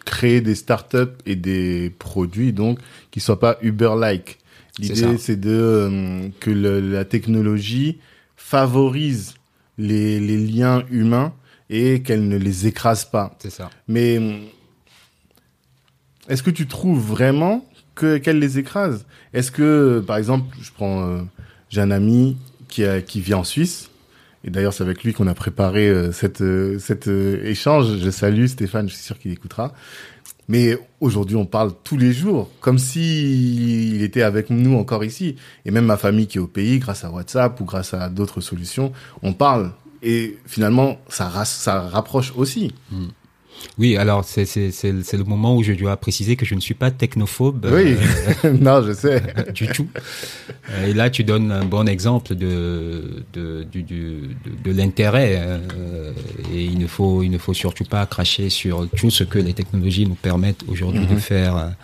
[0.05, 2.81] créer des start-up et des produits, donc,
[3.13, 4.39] qui soient pas Uber-like.
[4.79, 7.99] L'idée, c'est de euh, que le, la technologie
[8.37, 9.35] favorise
[9.77, 11.33] les, les liens humains
[11.69, 13.37] et qu'elle ne les écrase pas.
[13.41, 13.71] C'est ça.
[13.89, 14.39] Mais euh,
[16.29, 19.05] est-ce que tu trouves vraiment que qu'elle les écrase?
[19.33, 21.23] Est-ce que, par exemple, je prends, euh,
[21.71, 22.37] j'ai un ami
[22.69, 23.91] qui a, qui vit en Suisse.
[24.45, 26.45] Et d'ailleurs, c'est avec lui qu'on a préparé cette,
[26.79, 27.99] cet échange.
[27.99, 29.75] Je salue Stéphane, je suis sûr qu'il écoutera.
[30.49, 35.37] Mais aujourd'hui, on parle tous les jours, comme si il était avec nous encore ici.
[35.67, 38.41] Et même ma famille qui est au pays, grâce à WhatsApp ou grâce à d'autres
[38.41, 39.73] solutions, on parle.
[40.03, 42.73] Et finalement, ça, ça rapproche aussi.
[42.91, 43.09] Hmm.
[43.79, 46.91] Oui, alors c'est c'est le moment où je dois préciser que je ne suis pas
[46.91, 47.69] technophobe.
[47.73, 47.97] Oui,
[48.45, 49.23] euh, non, je sais.
[49.55, 49.89] du tout.
[50.85, 55.37] Et là, tu donnes un bon exemple de de du, de, l'intérêt.
[55.39, 56.13] Euh,
[56.53, 59.55] et il ne faut il ne faut surtout pas cracher sur tout ce que les
[59.55, 61.21] technologies nous permettent aujourd'hui de mhm.
[61.21, 61.75] faire.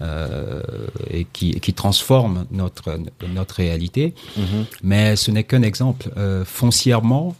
[0.00, 0.62] Euh,
[1.10, 4.14] et qui, qui transforme notre notre réalité.
[4.36, 4.64] Mhm.
[4.82, 6.10] Mais ce n'est qu'un exemple.
[6.16, 7.36] Euh, foncièrement,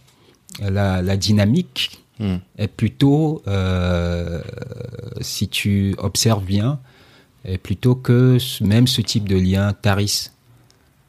[0.61, 2.37] la, la dynamique Hmm.
[2.57, 4.41] est plutôt, euh,
[5.19, 6.79] si tu observes bien,
[7.43, 10.31] est plutôt que même ce type de lien tarisse.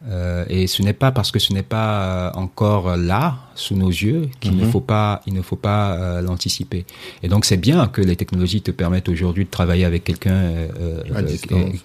[0.08, 4.28] Euh, et ce n'est pas parce que ce n'est pas encore là sous nos yeux
[4.40, 4.70] qu'il ne hmm.
[4.70, 6.84] faut pas il ne faut pas euh, l'anticiper.
[7.22, 11.02] Et donc c'est bien que les technologies te permettent aujourd'hui de travailler avec quelqu'un euh,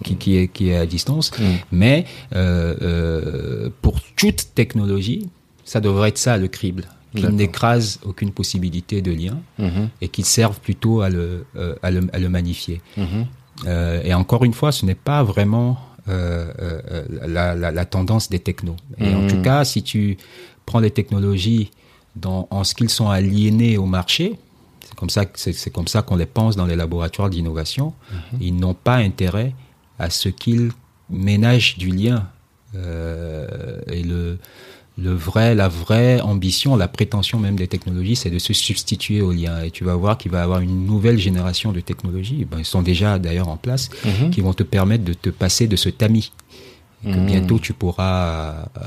[0.04, 1.30] qui, qui, est qui est à distance.
[1.38, 1.54] Hmm.
[1.70, 2.04] Mais
[3.80, 5.30] pour toute technologie,
[5.64, 9.88] ça devrait être ça le crible qui n'écrase aucune possibilité de lien mhm.
[10.00, 12.80] et qui servent plutôt à le, euh, à le, à le, magnifier.
[12.96, 13.26] Mhm.
[13.66, 16.52] Euh, et encore une fois, ce n'est pas vraiment euh,
[17.26, 18.76] la, la, la, tendance des technos.
[18.98, 19.42] Et en tout mhm.
[19.42, 20.16] cas, si tu
[20.66, 21.70] prends les technologies
[22.16, 24.38] dans, en ce qu'ils sont aliénés au marché,
[24.84, 27.92] c'est comme ça, c'est comme ça qu'on les pense dans les laboratoires d'innovation.
[28.40, 29.54] Ils n'ont pas intérêt
[29.98, 30.70] à ce qu'ils
[31.10, 32.28] ménagent du lien.
[32.74, 34.38] Et le,
[34.98, 39.32] le vrai, la vraie ambition, la prétention même des technologies, c'est de se substituer au
[39.32, 39.62] lien.
[39.62, 42.64] Et tu vas voir qu'il va y avoir une nouvelle génération de technologies, ben, ils
[42.64, 44.30] sont déjà d'ailleurs en place, mhm.
[44.30, 46.32] qui vont te permettre de te passer de ce tamis
[47.02, 47.26] que Mhm.
[47.26, 48.80] bientôt tu pourras euh,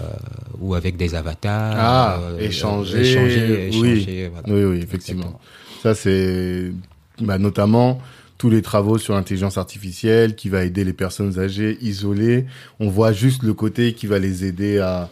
[0.60, 3.90] ou avec des avatars Ah, euh, échanger, échanger, oui.
[3.90, 4.48] échanger, voilà.
[4.50, 5.24] Oui, oui, effectivement.
[5.24, 5.40] Exactement.
[5.82, 6.72] Ça, c'est
[7.20, 8.00] bah, notamment
[8.38, 12.46] tous les travaux sur l'intelligence artificielle qui va aider les personnes âgées isolées.
[12.80, 15.10] On voit juste le côté qui va les aider à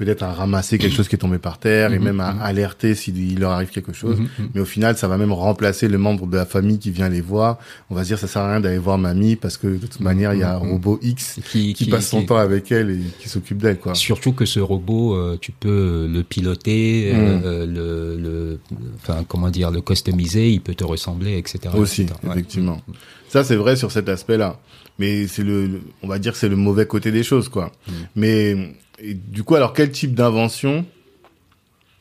[0.00, 2.40] peut-être à ramasser quelque chose qui est tombé par terre et Mhm, même à mhm.
[2.42, 4.18] alerter s'il leur arrive quelque chose.
[4.18, 4.28] Mhm.
[4.54, 7.20] Mais au final, ça va même remplacer le membre de la famille qui vient les
[7.20, 7.58] voir.
[7.90, 10.00] On va se dire, ça sert à rien d'aller voir mamie parce que de toute
[10.00, 12.72] manière, il y a un robot X Qui, qui, qui- passe son qui- temps avec
[12.72, 13.94] elle et qui s'occupe d'elle, quoi.
[13.94, 17.16] Surtout que ce robot, euh, tu peux le piloter, Mm.
[17.44, 18.58] euh, le, le,
[18.96, 21.74] enfin comment dire, le customiser, il peut te ressembler, etc.
[21.76, 22.18] Aussi, etc.
[22.24, 22.30] Ouais.
[22.30, 22.80] effectivement.
[23.28, 24.58] Ça, c'est vrai sur cet aspect-là.
[24.98, 27.72] Mais c'est le, on va dire que c'est le mauvais côté des choses, quoi.
[28.16, 30.84] Mais, et du coup, alors, quel type d'invention,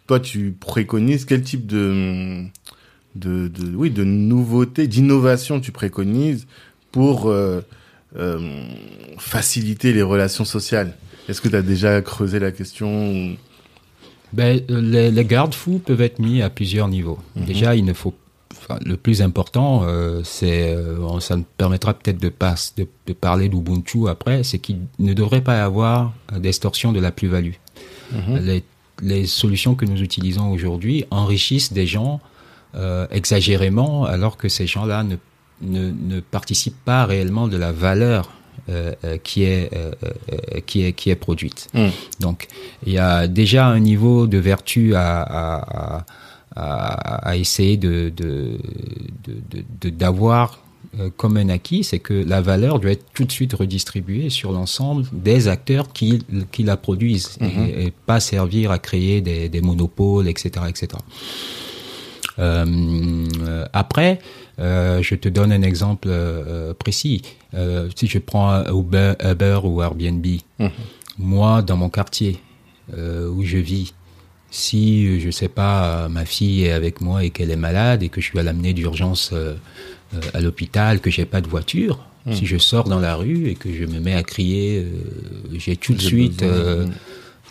[0.08, 2.44] toi, tu préconises, quel type de,
[3.16, 6.48] de, de oui, de nouveauté, d'innovation tu préconises
[6.92, 7.62] pour, euh,
[8.18, 8.64] euh,
[9.18, 10.96] faciliter les relations sociales?
[11.28, 13.36] Est-ce que tu as déjà creusé la question
[14.34, 17.20] Ben, euh, les, les garde-fous peuvent être mis à plusieurs niveaux.
[17.36, 17.46] Mhm.
[17.46, 18.14] Déjà, il ne faut
[18.86, 23.50] le plus important, euh, c'est, euh, ça me permettra peut-être de, pas, de, de parler
[23.50, 27.54] d'Ubuntu après, c'est qu'il ne devrait pas y avoir euh, d'extorsion de la plus-value.
[28.12, 28.38] Mhm.
[28.38, 28.64] Les,
[29.02, 32.20] les solutions que nous utilisons aujourd'hui enrichissent des gens
[32.76, 35.16] euh, exagérément, alors que ces gens-là ne,
[35.62, 38.30] ne, ne participent pas réellement de la valeur
[38.70, 39.92] euh, euh, qui est euh,
[40.68, 41.68] qui est qui est produite.
[41.74, 41.88] Mm.
[42.20, 42.48] Donc
[42.86, 46.06] il y a déjà un niveau de vertu à à, à,
[46.56, 48.12] à- à essayer de
[49.90, 50.60] d'avoir
[51.00, 54.52] euh, comme un acquis, c'est que la valeur doit être tout de suite redistribuée sur
[54.52, 57.50] l'ensemble des acteurs qui, qui la produisent Mhm.
[57.66, 60.88] et, et pas servir à créer des, des monopoles, etc., etc.
[62.40, 63.26] Euh,
[63.74, 64.20] après,
[64.60, 67.22] euh, je te donne un exemple euh, précis.
[67.96, 70.26] Si je prends Uber, Uber ou Airbnb,
[70.60, 70.70] Mhm.
[71.18, 72.40] moi, dans mon quartier
[72.98, 73.94] où je vis,
[74.52, 78.04] si, euh, je sais pas, euh, ma fille est avec moi et qu'elle est malade
[78.04, 79.56] et que je dois l'amener d'urgence euh,
[80.34, 82.34] à l'hôpital, que j'ai pas de voiture, Mhm.
[82.34, 84.86] si je sors dans la rue et que je me mets à crier,
[85.54, 86.94] j'ai tout de suite euh, mhm.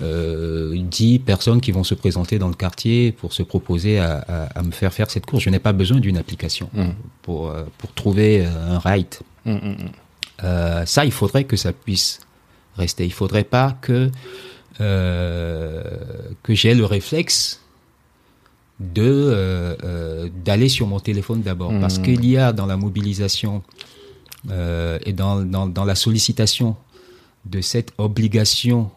[0.02, 4.58] euh, 10 personnes qui vont se présenter dans le quartier pour se proposer à, à-
[4.58, 5.42] à me faire faire cette course.
[5.44, 6.94] Je n'ai pas besoin d'une application Mhm.
[7.22, 9.14] pour, pour trouver un ride.
[9.44, 9.76] Mm, mm, mm.
[10.44, 12.20] Euh, ça, il faudrait que ça puisse
[12.76, 13.04] rester.
[13.06, 14.10] Il faudrait pas que
[14.78, 17.60] que j'ai le réflexe
[18.80, 21.80] de euh, euh, d'aller sur mon téléphone d'abord, Mhm.
[21.80, 23.62] parce qu'il y a dans la mobilisation
[24.50, 26.76] euh, et dans, dans dans la sollicitation
[27.44, 28.90] de cette obligation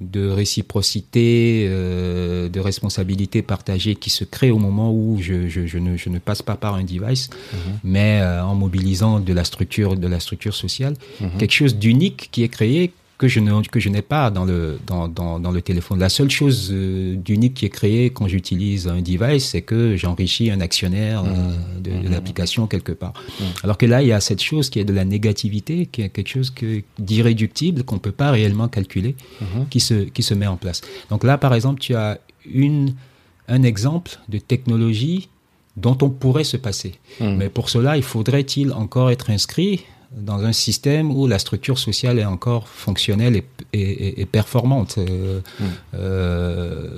[0.00, 5.78] de réciprocité, euh, de responsabilité partagée qui se crée au moment où je, je, je,
[5.78, 7.30] ne, je ne passe pas par un device,
[7.84, 11.38] mais euh, en mobilisant de la structure, de la structure sociale, Mhm.
[11.38, 14.78] quelque chose d'unique qui est créé que je ne que je n'ai pas dans le
[14.86, 15.98] dans, dans, dans le téléphone.
[16.00, 20.50] La seule chose euh, d'unique qui est créée quand j'utilise un device, c'est que j'enrichis
[20.50, 23.12] un actionnaire euh, de, de l'application quelque part.
[23.62, 26.08] Alors que là, il y a cette chose qui est de la négativité, qui est
[26.08, 29.14] quelque chose que d'irréductible qu'on peut pas réellement calculer,
[29.70, 30.80] qui se qui se met en place.
[31.10, 32.18] Donc là, par exemple, tu as
[32.52, 32.94] une
[33.48, 35.28] un exemple de technologie
[35.76, 36.94] dont on pourrait se passer.
[37.20, 39.84] Mais pour cela, il faudrait-il encore être inscrit
[40.16, 44.96] dans un système où la structure sociale est encore fonctionnelle et, et- et- et performante.
[44.98, 45.64] Euh, Mm.
[45.94, 46.88] euh,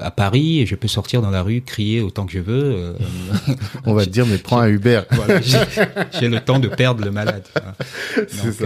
[0.00, 2.62] à Paris, je peux sortir dans la rue, crier autant que je veux.
[2.76, 2.92] euh,
[3.86, 5.02] On va te dire, mais prends un Uber.
[5.10, 7.44] voilà, j'ai le temps de perdre le malade.
[8.28, 8.60] C'est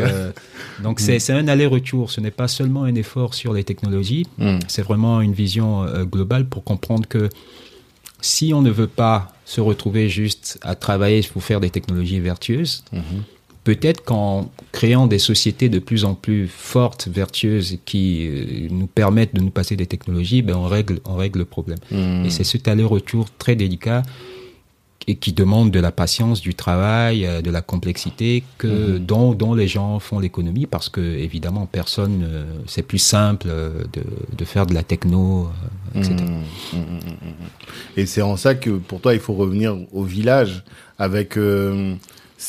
[0.82, 2.10] Donc, donc c'est un aller-retour.
[2.10, 4.58] Ce n'est pas seulement un effort sur les technologies, Mm.
[4.68, 7.28] c'est vraiment une vision globale pour comprendre que
[8.20, 12.82] si on ne veut pas se retrouver juste à travailler pour faire des technologies vertueuses,
[12.92, 13.02] Mhm.
[13.64, 19.34] Peut-être qu'en créant des sociétés de plus en plus fortes, vertueuses, qui euh, nous permettent
[19.34, 21.78] de nous passer des technologies, ben on règle, on règle le problème.
[21.90, 22.26] Mm.
[22.26, 24.02] Et c'est cet aller-retour très délicat
[25.06, 29.54] et qui demande de la patience, du travail, euh, de la complexité que dont, dont
[29.54, 34.02] les gens font l'économie parce que évidemment personne euh, c'est plus simple de,
[34.36, 35.48] de faire de la techno
[35.94, 36.14] euh, etc.
[36.14, 37.98] Mm, mm, mm, mm, mm.
[37.98, 40.64] Et c'est en ça que pour toi, il faut revenir au village
[40.98, 41.36] avec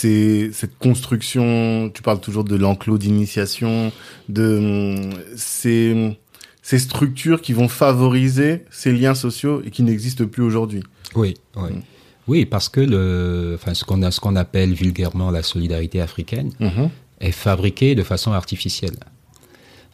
[0.04, 1.90] euh, ces, cette construction.
[1.94, 3.92] Tu parles toujours de l'enclos d'initiation,
[4.30, 6.18] de ces,
[6.62, 10.84] ces structures qui vont favoriser ces liens sociaux et qui n'existent plus aujourd'hui.
[11.16, 11.72] Oui, oui.
[11.72, 11.82] Mm.
[12.28, 16.52] Oui, parce que le, enfin, ce qu'on a, ce qu'on appelle vulgairement la solidarité africaine
[16.60, 16.90] Mhm.
[17.20, 18.96] est fabriquée de façon artificielle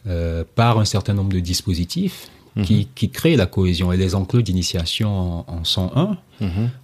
[0.06, 2.28] euh, par un certain nombre de dispositifs
[2.64, 3.92] qui, qui créent la cohésion.
[3.92, 6.16] Et les enclos d'initiation en, en sont un.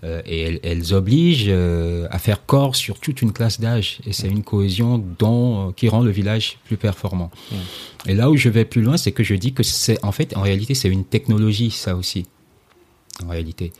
[0.05, 3.99] Euh, et elles, elles obligent euh, à faire corps sur toute une classe d'âge.
[4.07, 7.31] Et c'est une cohésion dont, euh, qui rend le village plus performant.
[8.07, 10.37] Et là où je vais plus loin, c'est que je dis que c'est, en fait,
[10.37, 12.27] en réalité, c'est une technologie, ça aussi.
[13.25, 13.73] En réalité.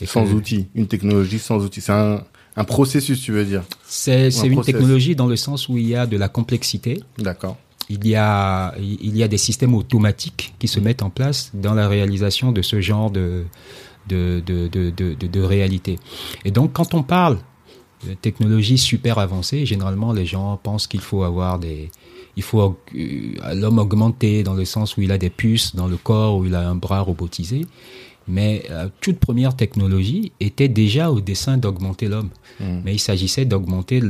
[0.00, 0.66] Et Sans que- outils.
[0.74, 1.80] Une technologie sans outils.
[1.80, 2.24] C'est un,
[2.56, 3.62] un processus, tu veux dire.
[3.86, 4.74] C'est c'est un une process.
[4.74, 7.00] technologie dans le sens où il y a de la complexité.
[7.18, 7.56] D'accord.
[7.88, 11.74] Il y a, il y a des systèmes automatiques qui se mettent en place dans
[11.74, 13.44] la réalisation de ce genre de,
[14.12, 15.94] de, de, de, de, de- de réalité.
[16.44, 17.38] Et donc, quand on parle
[18.06, 21.90] de technologie super avancée, généralement, les gens pensent qu'il faut avoir des,
[22.36, 22.60] il faut
[22.94, 26.42] euh, l'homme augmenté dans le sens où il a des puces dans le corps, où
[26.46, 27.60] il a un bras robotisé.
[28.28, 32.30] Mais euh, toute première technologie était déjà au dessein d'augmenter l'homme.
[32.84, 34.02] Mais il s'agissait d'augmenter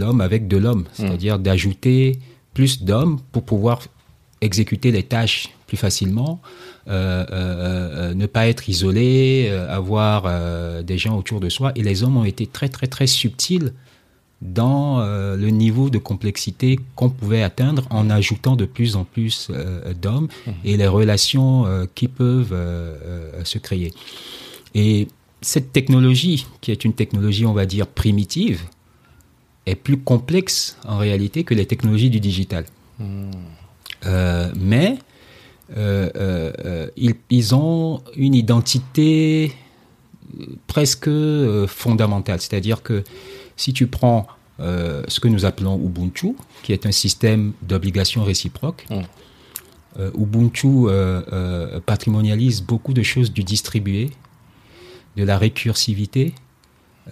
[0.00, 2.18] l'homme avec de l'homme, c'est-à-dire d'ajouter
[2.54, 3.76] plus d'hommes pour pouvoir
[4.40, 6.40] exécuter les tâches plus facilement,
[6.88, 10.26] euh, euh, euh, ne pas être isolé, avoir
[10.82, 11.70] des gens autour de soi.
[11.76, 13.72] Et les hommes ont été très très très subtils
[14.40, 19.50] dans le niveau de complexité qu'on pouvait atteindre en ajoutant de plus en plus
[20.00, 20.28] d'hommes
[20.64, 22.56] et les relations qui peuvent
[23.44, 23.92] se créer.
[24.74, 25.08] Et
[25.40, 28.62] cette technologie, qui est une technologie, on va dire, primitive,
[29.66, 32.64] est plus complexe en réalité que les technologies du digital.
[34.06, 34.98] Euh, mais
[35.76, 39.52] ils, ils ont une identité
[40.40, 42.40] euh, presque euh, fondamentale.
[42.40, 43.04] C'est-à-dire que
[43.56, 44.26] si tu prends
[44.60, 48.86] euh, ce que nous appelons Ubuntu, qui est un système d'obligation réciproque,
[49.98, 54.10] euh, Ubuntu euh, euh, patrimonialise beaucoup de choses du distribué,
[55.16, 56.34] de la récursivité,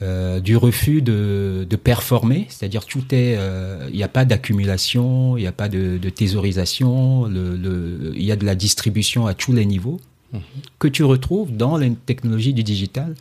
[0.02, 5.37] euh, du refus de, de performer, c'est-à-dire tout est, euh, il n'y a pas d'accumulation,
[5.37, 9.52] il n'y a pas de, de thésaurisation, il y a de la distribution à tous
[9.52, 10.00] les niveaux
[10.78, 13.14] que tu retrouves dans les technologies du digital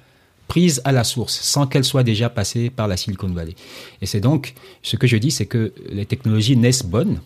[0.47, 3.55] prises à la source, sans qu'elles soient déjà passées par la Silicon Valley.
[4.01, 7.19] Et c'est donc, ce que je dis, c'est que les technologies naissent bonnes,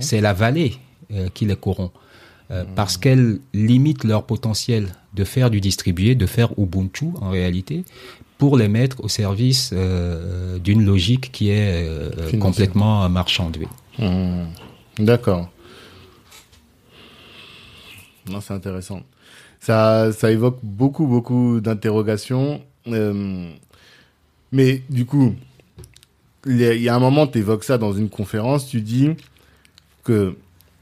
[0.00, 0.74] c'est la vallée
[1.12, 1.92] euh, qui les corrompt.
[2.50, 7.84] Euh, Parce qu'elles limitent leur potentiel de faire du distribué, de faire Ubuntu en réalité,
[8.38, 13.68] pour les mettre au service euh, d'une logique qui est euh, complètement marchandée.
[13.98, 14.44] Hmm.
[14.98, 15.50] D'accord.
[18.30, 19.02] Non, c'est intéressant.
[19.60, 22.62] Ça, ça évoque beaucoup, beaucoup d'interrogations.
[22.86, 23.50] Euh,
[24.52, 25.34] mais du coup,
[26.46, 28.80] il y, a, il y a un moment, tu évoques ça dans une conférence, tu
[28.80, 29.10] dis
[30.04, 30.36] que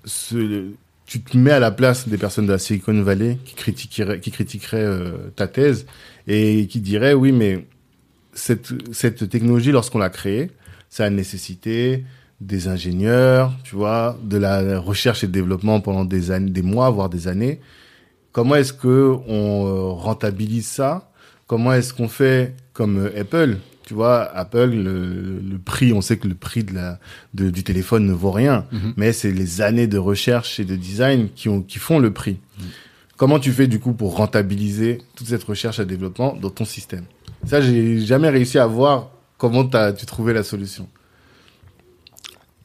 [0.05, 0.71] ce,
[1.07, 4.31] tu te mets à la place des personnes de la Silicon Valley qui critiqueraient, qui
[4.33, 5.87] critiqueraient euh, ta thèse
[6.27, 7.67] et qui diraient, oui, mais
[8.33, 10.51] cette, cette technologie, lorsqu'on l'a créée,
[10.91, 12.05] ça a nécessité
[12.41, 17.09] des ingénieurs, tu vois, de la recherche et développement pendant des années, des mois, voire
[17.09, 17.61] des années.
[18.33, 21.11] Comment est-ce que on euh, rentabilise ça?
[21.47, 23.57] Comment est-ce qu'on fait comme euh, Apple?
[23.87, 26.99] Tu vois, Apple, le, le prix, on sait que le prix de la,
[27.35, 28.95] de- du téléphone ne vaut rien, Mhm.
[28.97, 32.39] mais c'est les années de recherche et de design qui, ont, qui font le prix.
[33.17, 37.05] Comment tu fais du coup pour rentabiliser toute cette recherche et développement dans ton système?
[37.47, 40.89] Ça, j'ai jamais réussi à voir comment t'as- tu trouvais la solution.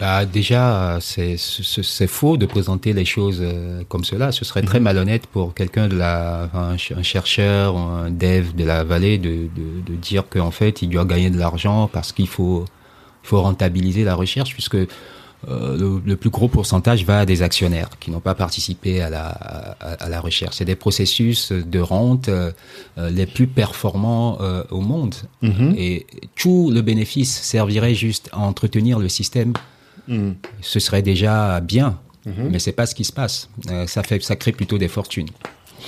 [0.01, 4.31] Bah, déjà, euh, c'est c'est- c'est faux de présenter les choses euh, comme cela.
[4.31, 8.63] Ce serait très malhonnête pour quelqu'un de la, un, ch- un chercheur, un dev de
[8.65, 12.27] la vallée de, de, de dire qu'en fait, il doit gagner de l'argent parce qu'il
[12.27, 12.65] faut,
[13.21, 14.87] faut rentabiliser la recherche, puisque euh,
[15.77, 19.27] le, le plus gros pourcentage va à des actionnaires qui n'ont pas participé à la,
[19.27, 20.55] à, à la recherche.
[20.57, 22.51] C'est des processus de rente euh,
[22.97, 25.13] euh, les plus performants euh, au monde.
[25.43, 25.75] Mhm.
[25.77, 29.53] Et tout le bénéfice servirait juste à entretenir le système
[30.07, 30.35] Mhm.
[30.61, 31.99] ce serait déjà bien.
[32.25, 32.49] Mhm.
[32.51, 33.49] Mais c'est pas ce qui se passe.
[33.69, 35.29] Euh, ça fait, ça crée plutôt des fortunes.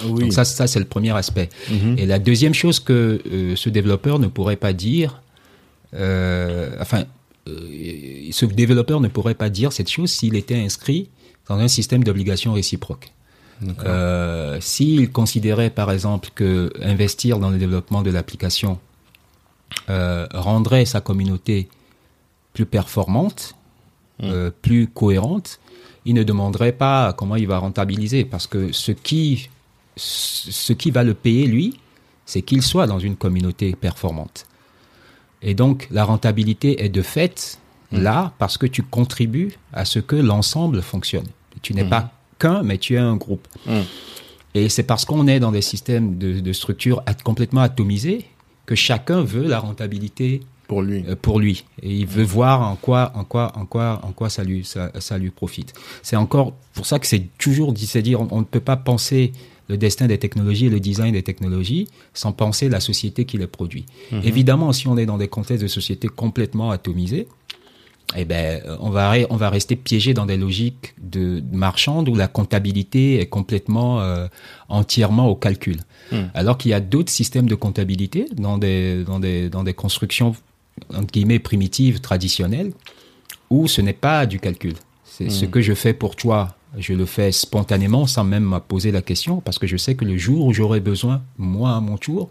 [0.06, 0.21] Oui.
[0.21, 1.49] Donc ça, ça c'est le premier aspect.
[1.69, 1.95] Mhm.
[1.97, 5.21] Et la deuxième chose que euh, ce développeur ne pourrait pas dire,
[5.93, 7.06] euh, enfin,
[7.47, 11.10] euh, ce développeur ne pourrait pas dire cette chose s'il était inscrit
[11.47, 13.12] dans un système d'obligation réciproque.
[14.60, 18.80] S'il considérait par exemple que investir dans le développement de l'application
[19.88, 21.69] rendrait sa communauté
[22.54, 23.56] plus performante,
[24.24, 25.60] euh, plus cohérente,
[26.06, 29.50] il ne demanderait pas comment il va rentabiliser parce que ce qui,
[29.96, 31.80] ce qui va le payer lui,
[32.26, 34.46] c'est qu'il soit dans une communauté performante.
[35.42, 37.60] Et donc la rentabilité est de fait
[37.92, 41.28] là parce que tu contribues à ce que l'ensemble fonctionne.
[41.62, 43.48] Tu n'es pas qu'un, mais tu es un groupe.
[43.67, 43.82] Mm.
[44.56, 48.26] Et c'est parce qu'on est dans des systèmes de, de structures at- complètement atomisées
[48.65, 50.42] que chacun veut la rentabilité
[50.74, 51.04] pour lui.
[51.08, 51.65] Euh, pour lui.
[51.82, 54.92] Et il veut voir en quoi, en quoi, en quoi, en quoi ça lui, ça,
[55.00, 55.74] ça lui profite.
[56.02, 59.32] C'est encore pour ça que c'est toujours c'est dire, on, on ne peut pas penser
[59.69, 63.48] le destin des technologies et le design des technologies sans penser la société qui les
[63.48, 63.86] produit.
[64.24, 67.28] Évidemment, si on est dans des contextes de société complètement atomisés,
[68.15, 72.28] eh ben, on va, on va rester piégé dans des logiques de, marchandes où la
[72.28, 74.28] comptabilité est complètement euh,
[74.69, 75.80] entièrement au calcul.
[76.36, 80.36] Alors qu'il y a d'autres systèmes de comptabilité dans des, dans des, dans des constructions
[80.94, 82.73] entre guillemets primitives, traditionnelles,
[83.50, 84.73] où ce n'est pas du calcul.
[85.06, 88.92] C'est ce que je fais pour toi, je le fais spontanément sans même me poser
[88.92, 91.98] la question parce que je sais que le jour où j'aurai besoin, moi à mon
[91.98, 92.29] tour,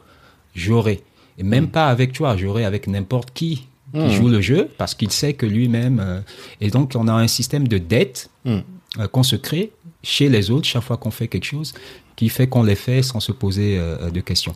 [0.55, 1.03] j'aurai.
[1.38, 5.11] Et même pas avec toi, j'aurai avec n'importe qui qui joue le jeu parce qu'il
[5.11, 6.00] sait que lui-même.
[6.00, 6.20] euh,
[6.62, 9.70] et donc, on a un système de dette euh, qu'on se crée
[10.03, 11.74] chez les autres chaque fois qu'on fait quelque chose
[12.16, 14.54] qui fait qu'on les fait sans se poser euh, de questions.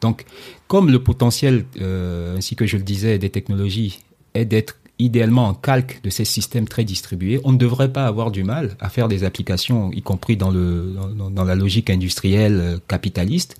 [0.00, 0.24] Donc,
[0.68, 4.00] comme le potentiel, euh, ainsi que je le disais, des technologies
[4.34, 8.30] est d'être idéalement en calque de ces systèmes très distribués, on ne devrait pas avoir
[8.30, 12.60] du mal à faire des applications, y compris dans, le, dans, dans la logique industrielle
[12.60, 13.56] euh, capitaliste,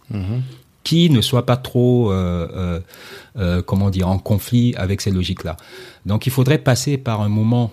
[0.82, 2.12] qui ne soient pas trop,
[3.66, 5.57] comment dire, en conflit avec ces logiques-là.
[6.07, 7.72] Donc, il faudrait passer par un moment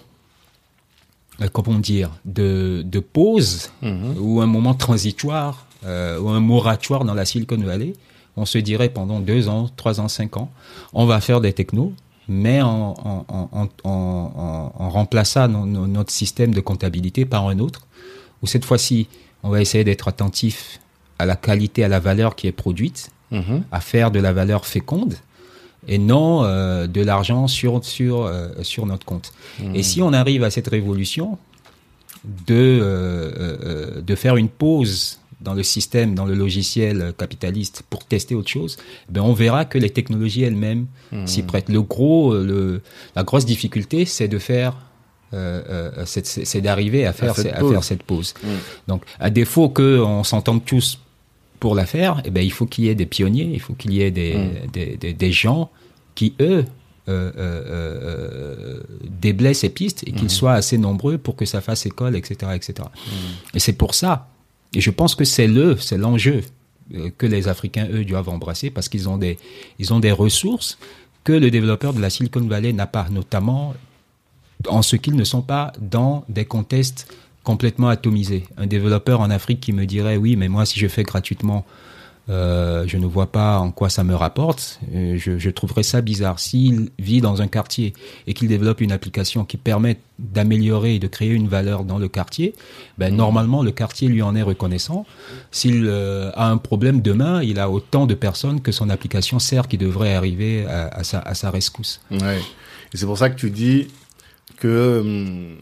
[1.51, 3.71] comment dire, de, de pause
[4.19, 7.93] ou un moment transitoire euh, ou un moratoire dans la Silicon Valley.
[8.37, 10.49] On se dirait pendant deux ans, trois ans, cinq ans,
[10.93, 11.93] on va faire des technos,
[12.27, 17.47] mais en, en, en, en, en, en remplaçant no- no- notre système de comptabilité par
[17.47, 17.85] un autre,
[18.41, 19.07] où cette fois-ci,
[19.43, 20.79] on va essayer d'être attentif
[21.19, 23.63] à la qualité, à la valeur qui est produite, Mhm.
[23.71, 25.15] à faire de la valeur féconde
[25.87, 29.31] et non euh, de l'argent sur sur euh, sur notre compte.
[29.73, 31.37] Et si on arrive à cette révolution
[32.47, 38.33] de euh, de faire une pause dans le système, dans le logiciel capitaliste pour tester
[38.33, 38.77] autre chose,
[39.09, 40.85] ben on verra que les technologies elles-mêmes
[41.25, 41.67] s'y prêtent.
[41.69, 42.81] Le gros, le,
[43.15, 44.77] la grosse difficulté, c'est de faire,
[45.33, 45.61] euh,
[45.97, 47.71] euh, c'est- d'arriver à à pause.
[47.73, 48.33] faire cette pause.
[48.87, 50.99] Donc, à défaut qu'on s'entende tous
[51.63, 53.93] pour la faire, eh ben, il faut qu'il y ait des pionniers, il faut qu'il
[53.93, 54.35] y ait des,
[54.73, 55.71] des, des, des gens
[56.13, 56.65] qui, eux,
[57.07, 58.83] euh, euh, euh,
[59.21, 62.51] déblaient ces pistes et qu'ils soient assez nombreux pour que ça fasse école, etc.
[62.53, 62.89] etc.
[63.53, 64.27] Et c'est pour ça,
[64.73, 66.41] et je pense que c'est le, c'est l'enjeu
[66.95, 69.37] euh, que les Africains, eux, doivent embrasser parce qu'ils ont des,
[69.79, 70.77] ils ont des ressources
[71.23, 73.73] que le développeur de la Silicon Valley n'a pas, notamment
[74.67, 77.07] en ce qu'ils ne sont pas dans des contextes
[77.43, 78.45] complètement atomisés.
[78.57, 81.65] Un développeur en Afrique qui me dirait oui, mais moi si je fais gratuitement,
[82.29, 84.79] euh, je ne vois pas en quoi ça me rapporte.
[84.95, 86.39] Euh, je, je trouverais ça bizarre.
[86.39, 87.93] S'il vit dans un quartier
[88.27, 92.07] et qu'il développe une application qui permet d'améliorer et de créer une valeur dans le
[92.07, 92.55] quartier,
[92.97, 95.05] ben, normalement le quartier lui en est reconnaissant.
[95.51, 99.67] S'il euh, a un problème demain, il a autant de personnes que son application sert
[99.67, 101.99] qui devraient arriver à, sa, rescousse.
[102.09, 102.39] Ouais.
[102.93, 103.89] C'est pour ça que tu dis
[104.57, 105.57] que hum,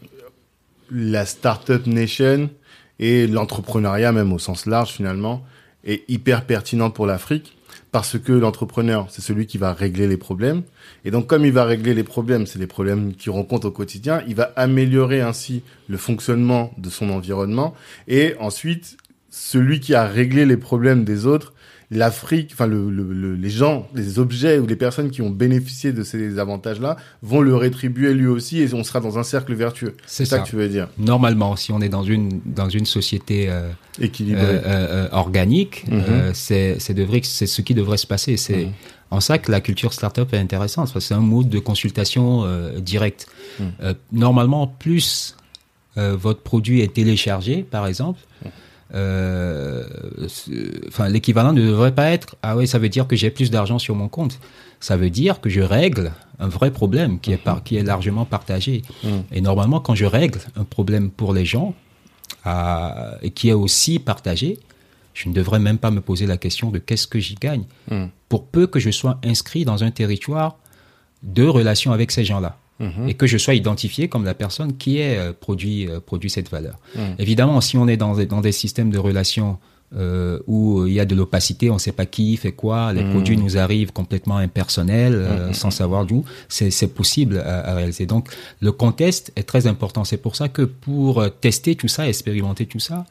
[0.92, 2.50] la startup nation
[2.98, 5.44] et l'entrepreneuriat même au sens large finalement
[5.84, 7.56] est hyper pertinent pour l'Afrique
[7.90, 10.62] parce que l'entrepreneur c'est celui qui va régler les problèmes.
[11.04, 14.22] Et donc comme il va régler les problèmes, c'est les problèmes qu'il rencontre au quotidien,
[14.28, 17.74] il va améliorer ainsi le fonctionnement de son environnement.
[18.06, 18.96] Et ensuite
[19.30, 21.54] celui qui a réglé les problèmes des autres
[21.94, 25.92] l'Afrique, enfin le, le- le- les gens, les objets ou les personnes qui ont bénéficié
[25.92, 29.94] de ces avantages-là vont le rétribuer lui aussi et on sera dans un cercle vertueux.
[30.06, 30.42] C'est ça ça.
[30.42, 30.88] que tu veux dire.
[30.98, 33.68] Normalement, si on est dans une dans une société euh,
[34.00, 34.42] Équilibré.
[34.42, 36.32] euh, euh, organique, Mhm.
[36.34, 38.36] c'est c'est ce qui devrait se passer.
[38.38, 38.72] C'est Mhm.
[39.10, 42.44] en ça que la culture startup est intéressante parce que c'est un mode de consultation
[42.44, 43.26] euh, direct.
[43.60, 43.66] Mhm.
[44.12, 45.36] Normalement, plus
[46.26, 48.18] votre produit est téléchargé, par exemple.
[48.94, 49.84] Euh,
[50.88, 53.78] Enfin, l'équivalent ne devrait pas être ah oui, ça veut dire que j'ai plus d'argent
[53.78, 54.38] sur mon compte.
[54.80, 58.24] Ça veut dire que je règle un vrai problème qui est par, qui est largement
[58.24, 58.82] partagé.
[59.04, 59.22] Mhm.
[59.32, 61.74] Et normalement, quand je règle un problème pour les gens
[62.44, 64.58] à- et qui est aussi partagé,
[65.14, 68.08] je ne devrais même pas me poser la question de qu'est-ce que j'y gagne, Mhm.
[68.28, 70.56] pour peu que je sois inscrit dans un territoire
[71.22, 73.08] de relation avec ces gens-là Mhm.
[73.08, 76.50] et que je sois identifié comme la personne qui est euh, produit euh, produit cette
[76.50, 76.76] valeur.
[76.96, 77.14] Mhm.
[77.18, 79.58] Évidemment, si on est dans des, dans des systèmes de relations
[79.94, 83.04] euh, où il y a de l'opacité, on ne sait pas qui fait quoi, les
[83.04, 83.10] Mhm.
[83.10, 88.06] produits nous arrivent complètement impersonnels, euh, sans savoir d'où, c'est possible à, à réaliser.
[88.06, 88.28] Donc,
[88.60, 90.04] le contexte est très important.
[90.04, 93.04] C'est pour ça que pour tester tout ça, expérimenter tout ça,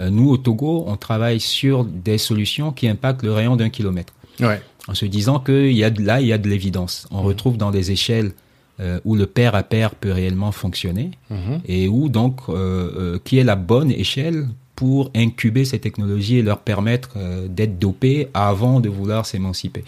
[0.00, 4.12] euh, nous au Togo, on travaille sur des solutions qui impactent le rayon d'un kilomètre
[4.40, 4.60] Ouais.
[4.88, 7.06] en se disant que il y a de, là, il y a de l'évidence.
[7.12, 8.32] On retrouve dans des échelles
[8.80, 11.60] euh, où le pair à pair peut réellement fonctionner Mhm.
[11.66, 16.42] et où donc euh, euh, qui est la bonne échelle pour incuber ces technologies et
[16.42, 17.10] leur permettre
[17.48, 19.84] d'être dopés avant de vouloir s'émanciper.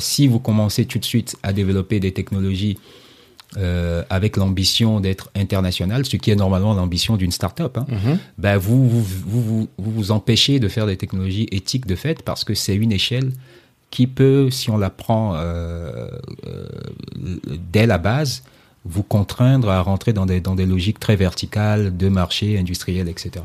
[0.00, 2.78] Si vous commencez tout de suite à développer des technologies
[3.56, 8.18] euh, avec l'ambition d'être international, ce qui est normalement l'ambition d'une start-up, hein, Mhm.
[8.38, 12.22] ben vous vous, vous, vous, vous vous empêchez de faire des technologies éthiques de fait
[12.22, 13.30] parce que c'est une échelle
[13.90, 16.08] qui peut, si on la prend euh,
[16.46, 16.66] euh,
[17.72, 18.42] dès la base,
[18.84, 23.44] vous contraindre à rentrer dans des, dans des logiques très verticales de marché industriel, etc.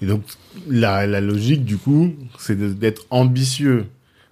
[0.00, 0.22] Et donc,
[0.68, 3.86] la, la logique, du coup, c'est d'être ambitieux,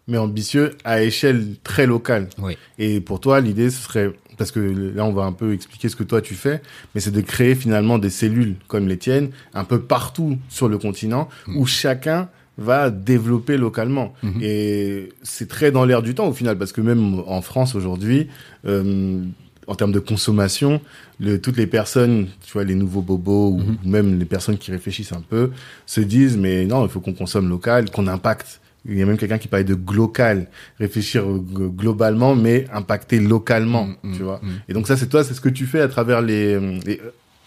[0.09, 2.29] mais ambitieux à échelle très locale.
[2.39, 2.57] Oui.
[2.79, 5.95] Et pour toi, l'idée, ce serait, parce que là, on va un peu expliquer ce
[5.95, 6.61] que toi tu fais,
[6.95, 10.79] mais c'est de créer finalement des cellules comme les tiennes, un peu partout sur le
[10.79, 12.29] continent, où chacun
[12.61, 14.15] va développer localement.
[14.23, 14.41] Mhm.
[14.43, 18.29] Et c'est très dans l'air du temps au final, parce que même en France aujourd'hui,
[18.67, 19.23] euh,
[19.67, 20.81] en termes de consommation,
[21.21, 25.13] le, toutes les personnes, tu vois, les nouveaux bobos, ou même les personnes qui réfléchissent
[25.13, 25.51] un peu,
[25.87, 28.61] se disent, mais non, il faut qu'on consomme local, qu'on impacte.
[28.87, 30.49] Il y a même quelqu'un qui parlait de glocal,
[30.79, 34.41] réfléchir euh, globalement, mais impacter localement, Mm, mm, tu vois.
[34.43, 34.49] mm.
[34.71, 37.01] Et donc ça, c'est toi, c'est ce que tu fais à travers les, les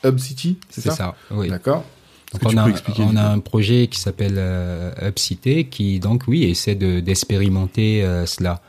[0.05, 1.49] Hub City, c'est C'est ça, ça, oui.
[1.49, 1.83] D'accord.
[2.33, 2.67] Donc on a,
[2.99, 8.61] on un projet qui s'appelle euh, UpCité qui donc oui essaie de d'expérimenter euh, cela.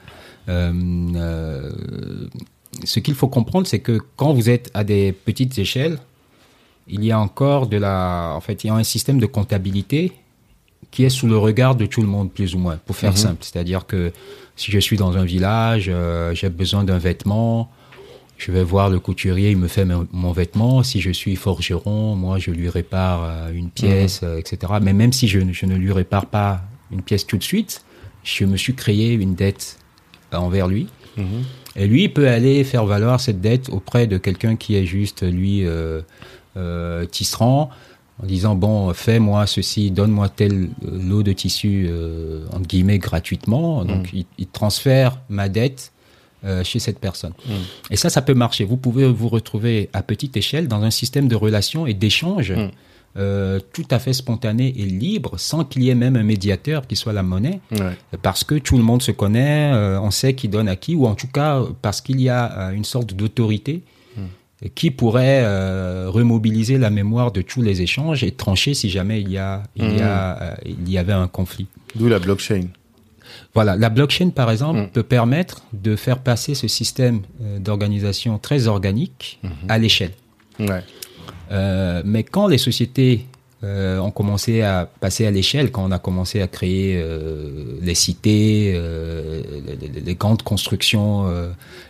[0.49, 0.73] Euh,
[1.17, 1.71] euh,
[2.85, 5.99] ce qu'il faut comprendre, c'est que quand vous êtes à des petites échelles,
[6.89, 10.13] il y a encore de la, en fait, il y a un système de comptabilité
[10.91, 13.17] qui est sous le regard de tout le monde plus ou moins, pour faire Mhm.
[13.17, 13.39] simple.
[13.41, 14.13] C'est-à-dire que
[14.57, 15.91] si je suis dans un village,
[16.35, 17.71] j'ai besoin d'un vêtement,
[18.47, 20.83] je vais voir le couturier, il me fait mon, vêtement.
[20.83, 24.75] Si je suis forgeron, moi, je lui répare euh, une pièce, euh, etc.
[24.83, 27.83] Mais même si je, ne- je ne lui répare pas une pièce tout de suite,
[28.23, 29.79] je me suis créé une dette
[30.35, 30.89] euh, envers lui.
[31.17, 31.25] Mhm.
[31.77, 35.23] Et lui, il peut aller faire valoir cette dette auprès de quelqu'un qui est juste,
[35.23, 36.03] lui, euh,
[36.59, 37.71] euh, tisserand,
[38.23, 43.85] en disant, bon, fais-moi ceci, donne-moi tel lot de tissu, euh, entre guillemets, gratuitement.
[43.87, 45.93] Donc, il, il transfère ma dette
[46.45, 47.33] euh, chez cette personne.
[47.47, 47.53] Mm.
[47.91, 48.65] Et ça, ça peut marcher.
[48.65, 52.71] Vous pouvez vous retrouver à petite échelle dans un système de relations et d'échanges Mm.
[53.17, 56.97] euh, tout à fait spontané et libre, sans qu'il y ait même un médiateur qui
[56.97, 57.97] soit la monnaie Ouais.
[58.23, 61.07] parce que tout le monde se connaît, euh, on sait qui donne à qui, ou
[61.07, 63.83] en tout cas parce qu'il y a euh, une sorte d'autorité
[64.19, 64.23] euh,
[64.75, 69.31] qui pourrait euh, remobiliser la mémoire de tous les échanges et trancher si jamais il
[69.31, 71.69] y a il y a euh, il y avait un conflit.
[71.95, 72.65] D'où la blockchain.
[73.55, 74.89] Voilà, la blockchain par exemple Mm.
[74.89, 80.13] peut permettre de faire passer ce système euh, d'organisation très organique à l'échelle.
[80.59, 80.83] Ouais.
[81.51, 83.27] Euh, mais quand les sociétés
[83.63, 87.95] euh, ont commencé à passer à l'échelle, quand on a commencé à créer euh, les
[87.95, 88.81] cités,
[90.05, 91.27] les, grandes constructions,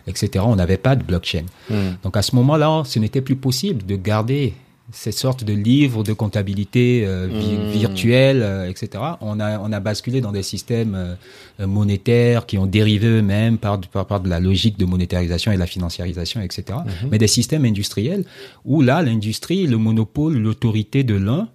[0.07, 1.45] etc., on n'avait pas de blockchain.
[1.69, 1.75] Mm.
[2.03, 4.53] Donc à ce moment-là, ce n'était plus possible de garder
[4.91, 7.69] ces sortes de livres de comptabilité euh, vi- Mm.
[7.71, 9.03] virtuels, euh, etc.
[9.21, 11.15] On a, on a basculé dans des systèmes euh,
[11.59, 15.57] euh, monétaires qui ont dérivé eux-mêmes par, par, par de la logique de monétarisation et
[15.57, 16.77] la financiarisation, etc.
[16.85, 17.09] Mhm.
[17.11, 18.25] Mais des systèmes industriels
[18.63, 21.49] où là, l'industrie, le monopole, l'autorité de l'un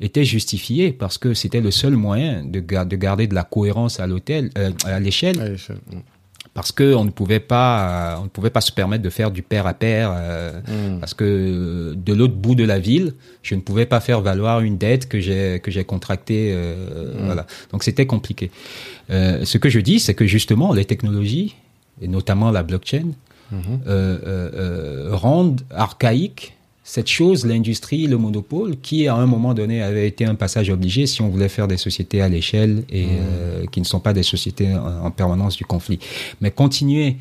[0.00, 4.06] était justifié parce que c'était le seul moyen de, de garder de la cohérence à
[4.06, 4.50] l'hôtel,
[4.84, 5.76] à l'échelle, À l'échelle.
[5.92, 5.98] Mm.
[6.54, 9.30] Parce que on ne pouvait pas, euh, on ne pouvait pas se permettre de faire
[9.30, 11.00] du pair à pair, euh, Mm.
[11.00, 14.60] parce que euh, de l'autre bout de la ville, je ne pouvais pas faire valoir
[14.60, 17.46] une dette que j'ai que j'ai contractée, euh, voilà.
[17.72, 18.50] Donc c'était compliqué.
[19.10, 21.56] Euh, ce que je dis, c'est que justement les technologies
[22.02, 23.08] et notamment la blockchain
[23.86, 26.54] euh, rendent archaïque
[26.84, 31.06] cette chose, l'industrie, le monopole, qui à un moment donné avait été un passage obligé
[31.06, 34.24] si on voulait faire des sociétés à l'échelle et euh, qui ne sont pas des
[34.24, 36.00] sociétés en, en permanence du conflit.
[36.40, 37.16] Mais continuer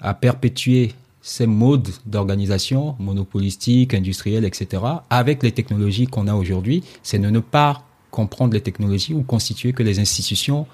[0.00, 0.92] à perpétuer
[1.22, 7.40] ces modes d'organisation monopolistique, industrielle, etc., avec les technologies qu'on a aujourd'hui, c'est de ne
[7.40, 10.66] pas comprendre les technologies ou constituer que les institutions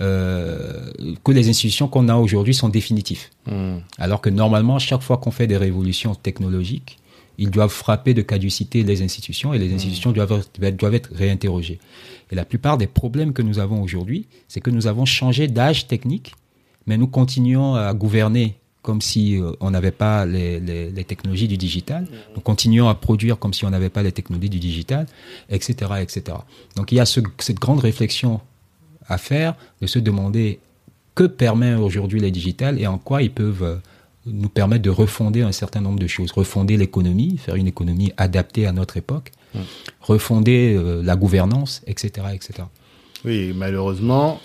[0.00, 0.90] euh,
[1.22, 3.24] que les institutions qu'on a aujourd'hui sont définitives.
[3.46, 3.78] Mm.
[3.98, 6.99] Alors que normalement, chaque fois qu'on fait des révolutions technologiques,
[7.40, 11.78] ils doivent frapper de caducité les institutions et les institutions doivent, être- doivent être réinterrogées.
[12.30, 15.86] Et la plupart des problèmes que nous avons aujourd'hui, c'est que nous avons changé d'âge
[15.88, 16.34] technique,
[16.86, 21.48] mais nous continuons à gouverner comme si euh, on n'avait pas les, les- les technologies
[21.48, 22.06] du digital.
[22.34, 25.06] Nous continuons à produire comme si on n'avait pas les technologies du digital,
[25.50, 26.38] etc., etc.
[26.76, 28.40] Donc il y a ce- cette grande réflexion
[29.06, 30.60] à faire de se demander
[31.14, 33.76] que permet aujourd'hui les digitales et en quoi ils peuvent euh,
[34.26, 36.32] nous permettre de refonder un certain nombre de choses.
[36.32, 39.32] Refonder l'économie, faire une économie adaptée à notre époque,
[40.00, 42.64] refonder euh, la gouvernance, etc., etc.
[43.24, 44.40] Oui, malheureusement,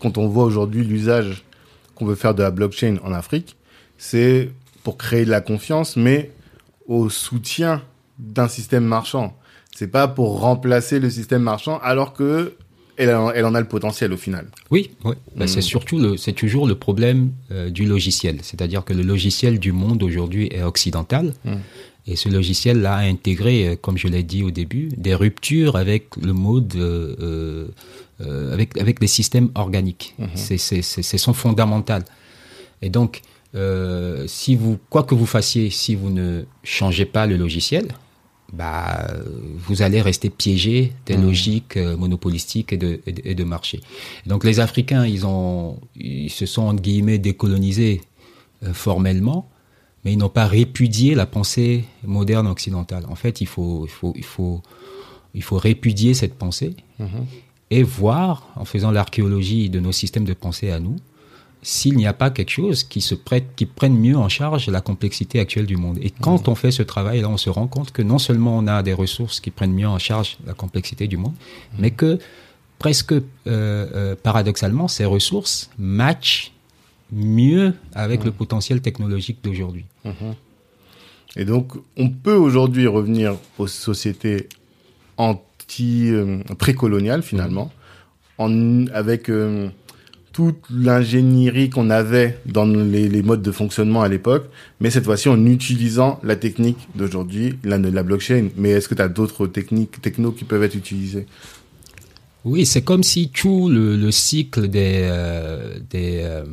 [0.00, 1.44] quand on voit aujourd'hui l'usage
[1.94, 3.56] qu'on veut faire de la blockchain en Afrique,
[3.98, 4.50] c'est
[4.82, 6.32] pour créer de la confiance, mais
[6.86, 7.82] au soutien
[8.18, 9.36] d'un système marchand.
[9.74, 12.56] C'est pas pour remplacer le système marchand, alors que
[12.96, 14.46] elle, en- elle en a le potentiel au final.
[14.70, 15.14] Oui, oui.
[15.36, 15.48] Bah, Mm.
[15.48, 18.38] c'est surtout le, c'est toujours le problème euh, du logiciel.
[18.42, 21.34] C'est-à-dire que le logiciel du monde aujourd'hui est occidental.
[21.44, 21.54] Mm.
[22.08, 26.16] Et ce logiciel-là a intégré, euh, comme je l'ai dit au début, des ruptures avec
[26.22, 27.68] le mode, euh,
[28.52, 30.14] avec, avec les systèmes organiques.
[30.34, 32.04] C'est, c'est, c'est, c'est son fondamental.
[32.80, 33.20] Et donc,
[34.26, 37.88] si vous, quoi que vous fassiez, si vous ne changez pas le logiciel,
[38.52, 39.06] bah,
[39.58, 43.80] vous allez rester piégé des logiques euh, monopolistiques et de, et de, et de marché.
[44.26, 48.02] Donc les Africains, ils ont, ils se sont entre guillemets décolonisés
[48.62, 49.48] euh, formellement,
[50.04, 53.04] mais ils n'ont pas répudié la pensée moderne occidentale.
[53.08, 54.62] En fait, il faut, il faut, il faut,
[55.34, 56.74] il faut répudier cette pensée
[57.70, 60.96] et voir, en faisant l'archéologie de nos systèmes de pensée à nous,
[61.66, 64.80] s'il n'y a pas quelque chose qui se prête, qui prenne mieux en charge la
[64.80, 65.98] complexité actuelle du monde.
[66.00, 68.68] Et quand on fait ce travail, là, on se rend compte que non seulement on
[68.68, 71.34] a des ressources qui prennent mieux en charge la complexité du monde,
[71.76, 72.20] mais que
[72.78, 76.52] presque euh, euh, paradoxalement, ces ressources matchent
[77.10, 79.86] mieux avec le potentiel technologique d'aujourd'hui.
[81.34, 84.48] Et donc, on peut aujourd'hui revenir aux sociétés
[85.16, 87.72] anti euh, précoloniales finalement,
[88.38, 89.28] en, avec
[90.36, 95.30] toute l'ingénierie qu'on avait dans les, les modes de fonctionnement à l'époque, mais cette fois-ci
[95.30, 98.50] en utilisant la technique d'aujourd'hui, la, la blockchain.
[98.58, 101.26] Mais est-ce que tu as d'autres techniques, techno qui peuvent être utilisées?
[102.44, 106.44] Oui, c'est comme si tout le, le cycle des, euh, des, euh,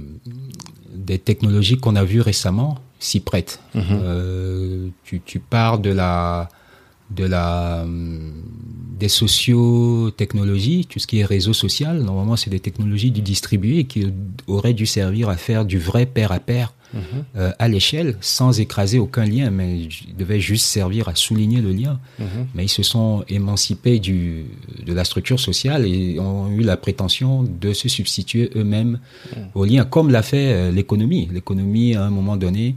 [0.95, 3.59] des technologies qu'on a vues récemment s'y prête.
[3.75, 6.47] Euh, tu, tu pars de la,
[7.15, 8.31] de la, hum,
[8.99, 12.01] des socio-technologies, tout ce qui est réseau social.
[12.01, 14.13] Normalement, c'est des technologies du distribué qui
[14.47, 16.73] auraient dû servir à faire du vrai pair à pair
[17.35, 21.71] euh, à l'échelle, sans écraser aucun lien, mais ils devaient juste servir à souligner le
[21.71, 21.99] lien.
[22.53, 24.45] Mais ils se sont émancipés du,
[24.85, 28.99] de la structure sociale et ont eu la prétention de se substituer eux-mêmes
[29.55, 31.27] au lien, comme l'a fait euh, l'économie.
[31.31, 32.75] L'économie, à un moment donné,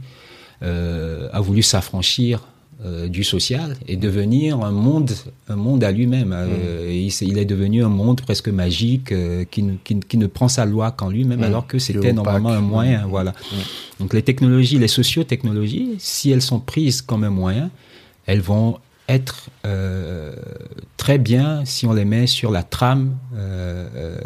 [0.63, 2.41] euh, a voulu s'affranchir
[2.85, 5.11] euh, du social et devenir un monde,
[5.49, 6.31] un monde à lui-même.
[6.31, 10.17] Euh, et il, est devenu un monde presque magique euh, qui, ne, qui, ne- qui
[10.17, 13.07] ne prend sa loi qu'en lui-même, alors que c'était normalement un moyen.
[13.07, 13.33] Voilà.
[13.99, 17.71] Donc les technologies, les socio-technologies, si elles sont prises comme un moyen,
[18.27, 18.77] elles vont
[19.07, 20.33] être euh,
[20.97, 24.17] très bien si on les met sur la trame euh,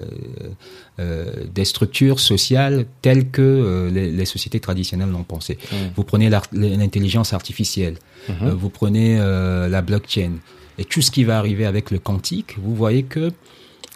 [0.99, 5.57] euh, des structures sociales telles que les, les sociétés traditionnelles l'ont pensé.
[5.95, 7.97] Vous prenez l'intelligence artificielle,
[8.29, 10.33] euh, vous prenez la blockchain,
[10.77, 13.31] et tout ce qui va arriver avec le quantique, vous voyez que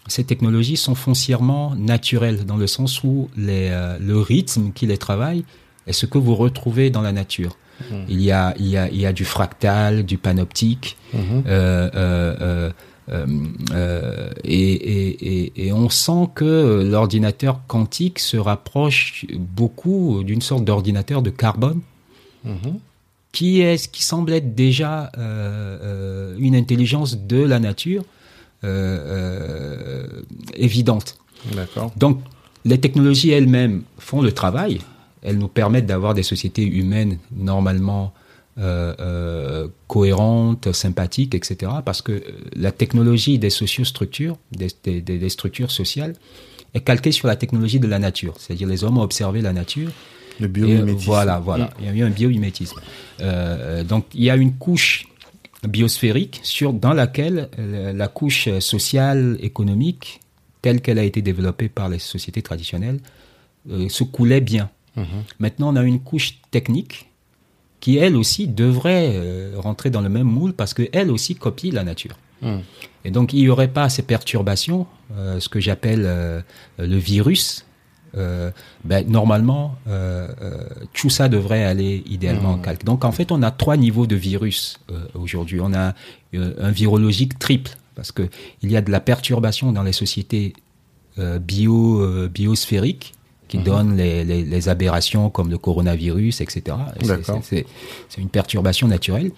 [0.08, 3.70] ces technologies sont foncièrement naturelles dans le sens où les,
[4.00, 5.44] le rythme qui les travaille
[5.88, 7.58] est ce que vous retrouvez dans la nature.
[8.08, 12.72] Il, y a, il, y a, il y a du fractal, du panoptique, euh, euh,
[13.10, 13.28] euh,
[13.72, 20.64] euh, et, et, et, et on sent que l'ordinateur quantique se rapproche beaucoup d'une sorte
[20.66, 21.82] d'ordinateur de carbone.
[23.32, 25.12] Qui est qui semble être déjà
[26.40, 28.04] une intelligence de la nature
[30.54, 31.18] évidente.
[31.98, 32.22] Donc,
[32.64, 34.80] les technologies elles-mêmes font le travail.
[35.26, 38.14] Elles nous permettent d'avoir des sociétés humaines normalement
[38.58, 41.72] euh, euh, cohérentes, sympathiques, etc.
[41.84, 42.22] Parce que euh,
[42.56, 46.14] la technologie des sociostructures, des, des, des- des structures sociales,
[46.74, 48.36] est calquée sur la technologie de la nature.
[48.38, 49.90] C'est-à-dire les hommes ont observé la nature
[50.40, 51.06] Le et, biomimétisme.
[51.06, 51.70] voilà, voilà.
[51.80, 52.80] Il y a eu un biomimétisme.
[53.22, 55.08] Euh, donc, il y a une couche
[55.68, 60.20] biosphérique sur, dans laquelle la couche sociale, économique,
[60.62, 63.00] telle qu'elle a été développée par les sociétés traditionnelles,
[63.72, 64.70] euh, se coulait bien.
[65.40, 67.10] Maintenant, on a une couche technique
[67.86, 71.84] qui, elle aussi, devrait euh, rentrer dans le même moule parce qu'elle aussi copie la
[71.84, 72.18] nature.
[72.42, 72.62] Mhm.
[73.04, 76.42] Et donc, il n'y aurait pas ces perturbations, euh, ce que j'appelle euh,
[76.80, 77.66] le virus.
[78.86, 79.76] Ben, normalement,
[80.94, 82.86] tout ça devrait aller idéalement en calque.
[82.86, 84.80] Donc, en fait, on a trois niveaux de virus
[85.16, 85.60] aujourd'hui.
[85.60, 85.94] On a
[86.34, 88.30] un virologique triple, parce que
[88.62, 90.54] il y a de la perturbation dans les sociétés
[91.18, 93.16] bio, biosphériques
[93.48, 96.78] qui donnent les, les, les aberrations comme le coronavirus, etc.
[97.00, 97.06] Et
[97.44, 97.66] c'est-
[98.22, 99.32] une perturbation naturelle.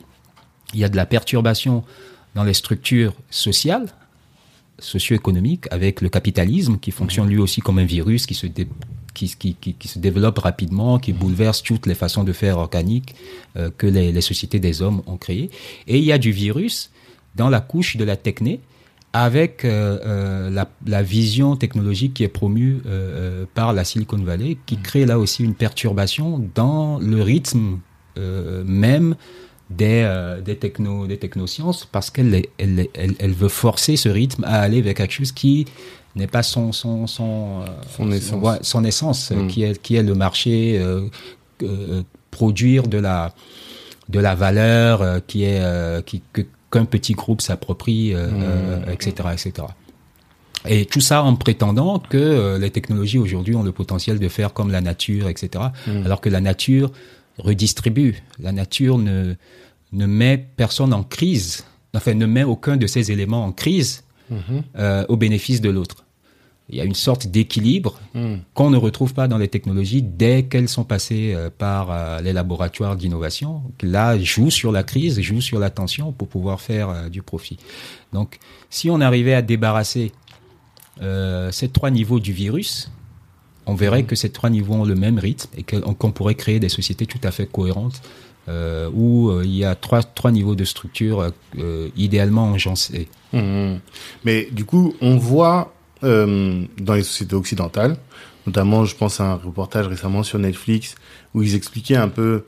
[0.73, 1.83] Il y a de la perturbation
[2.35, 3.87] dans les structures sociales,
[4.79, 8.67] socio-économiques, avec le capitalisme qui fonctionne lui aussi comme un virus qui se, dé-
[9.13, 13.15] qui, qui, qui, qui se développe rapidement, qui bouleverse toutes les façons de faire organiques
[13.55, 15.49] euh, que les, les sociétés des hommes ont créées.
[15.87, 16.91] Et il y a du virus
[17.35, 18.59] dans la couche de la techné,
[19.23, 24.57] avec euh, euh, la, la vision technologique qui est promue euh, par la Silicon Valley,
[24.65, 27.79] qui crée là aussi une perturbation dans le rythme
[28.17, 29.15] euh, même
[29.69, 30.07] des,
[30.45, 34.81] des, techno, des technosciences parce qu'elle elle, elle, elle, veut forcer ce rythme à aller
[34.81, 35.65] vers quelque chose qui
[36.15, 39.47] n'est pas son, son, son, son essence, son, essence mm.
[39.47, 40.81] qui, est, qui est le marché,
[42.31, 43.33] produire de la,
[44.07, 46.21] de la valeur qui est, qui,
[46.77, 48.13] qu'un petit groupe s'approprie,
[48.91, 49.67] etc., etc.
[50.67, 54.71] Et tout ça en prétendant que les technologies aujourd'hui ont le potentiel de faire comme
[54.71, 55.65] la nature, etc.
[55.87, 56.05] Mm.
[56.05, 56.91] Alors que la nature
[57.37, 58.23] redistribue.
[58.39, 59.35] La nature ne,
[59.93, 61.65] ne met personne en crise,
[61.95, 64.03] enfin ne met aucun de ces éléments en crise
[64.75, 66.03] euh, au bénéfice de l'autre.
[66.69, 68.41] Il y a une sorte d'équilibre mhm.
[68.53, 72.33] qu'on ne retrouve pas dans les technologies dès qu'elles sont passées euh, par euh, les
[72.33, 73.63] laboratoires d'innovation.
[73.81, 77.57] Là, jouent sur la crise, jouent sur la tension pour pouvoir faire du profit.
[78.11, 78.39] Donc,
[78.69, 80.11] si on arrivait à débarrasser
[81.51, 82.89] ces trois niveaux du virus,
[83.67, 86.69] on verrait que ces trois niveaux ont le même rythme et qu'on pourrait créer des
[86.69, 88.01] sociétés tout à fait cohérentes
[88.47, 93.09] euh, où euh, il y a trois, trois niveaux de structure euh, idéalement agencés.
[93.33, 93.75] Mmh.
[94.23, 97.97] Mais du coup, on voit dans les sociétés occidentales,
[98.45, 100.95] notamment je pense à un reportage récemment sur Netflix
[101.33, 102.43] où ils expliquaient un peu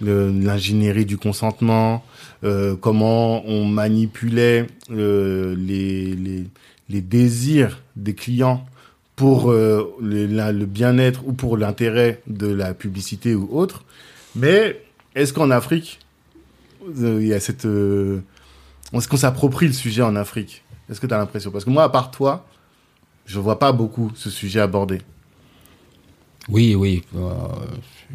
[0.00, 2.04] l'ingénierie du consentement,
[2.44, 6.14] euh, comment on manipulait euh, les,
[6.88, 8.64] les, désirs des clients
[9.16, 13.84] pour euh, le bien-être ou pour l'intérêt de la publicité ou autre.
[14.36, 14.80] Mais
[15.14, 15.98] est-ce qu'en Afrique,
[17.00, 17.64] euh, il y a cette.
[17.64, 18.20] Euh,
[18.92, 20.62] est-ce qu'on s'approprie le sujet en Afrique?
[20.88, 21.50] Est-ce que tu as l'impression?
[21.50, 22.46] Parce que moi, à part toi,
[23.28, 25.00] je vois pas beaucoup ce sujet abordé.
[26.48, 27.04] Oui, oui.
[27.14, 27.30] Euh,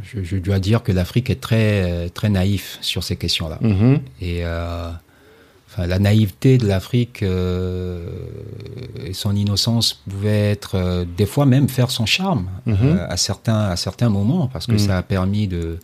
[0.03, 3.59] je, dois dire que l'Afrique est très, très naïf sur ces questions-là.
[3.61, 3.99] Mm-hmm.
[4.21, 11.91] Et enfin, la naïveté de l'Afrique et son innocence pouvaient être, des fois même, faire
[11.91, 13.05] son charme mm-hmm.
[13.07, 14.79] à, certains, à certains moments, parce que mm.
[14.79, 15.77] ça a permis de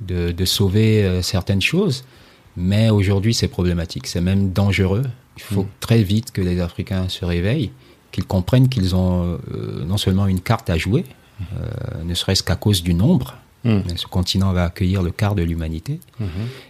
[0.00, 2.04] de, de sauver euh, certaines choses.
[2.56, 4.06] Mais aujourd'hui, c'est problématique.
[4.06, 5.04] C'est même dangereux.
[5.36, 5.68] Il faut mm.
[5.80, 7.70] très vite que les Africains se réveillent,
[8.16, 11.04] qu'ils comprennent qu'ils ont euh, non seulement une carte à jouer,
[11.40, 13.34] euh, ne serait-ce qu'à cause du nombre.
[13.64, 13.80] Mm.
[13.96, 16.00] Ce continent va accueillir le quart de l'humanité.
[16.20, 16.26] Mm-hmm.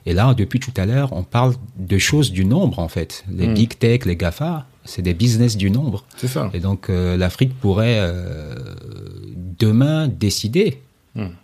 [0.07, 3.25] Et là, depuis tout à l'heure, on parle de choses du nombre, en fait.
[3.31, 3.55] Les mm.
[3.55, 6.05] big tech, les GAFA, c'est des business du nombre.
[6.17, 6.51] C'est ça.
[6.53, 8.01] Et donc, l'Afrique pourrait
[9.59, 10.81] demain décider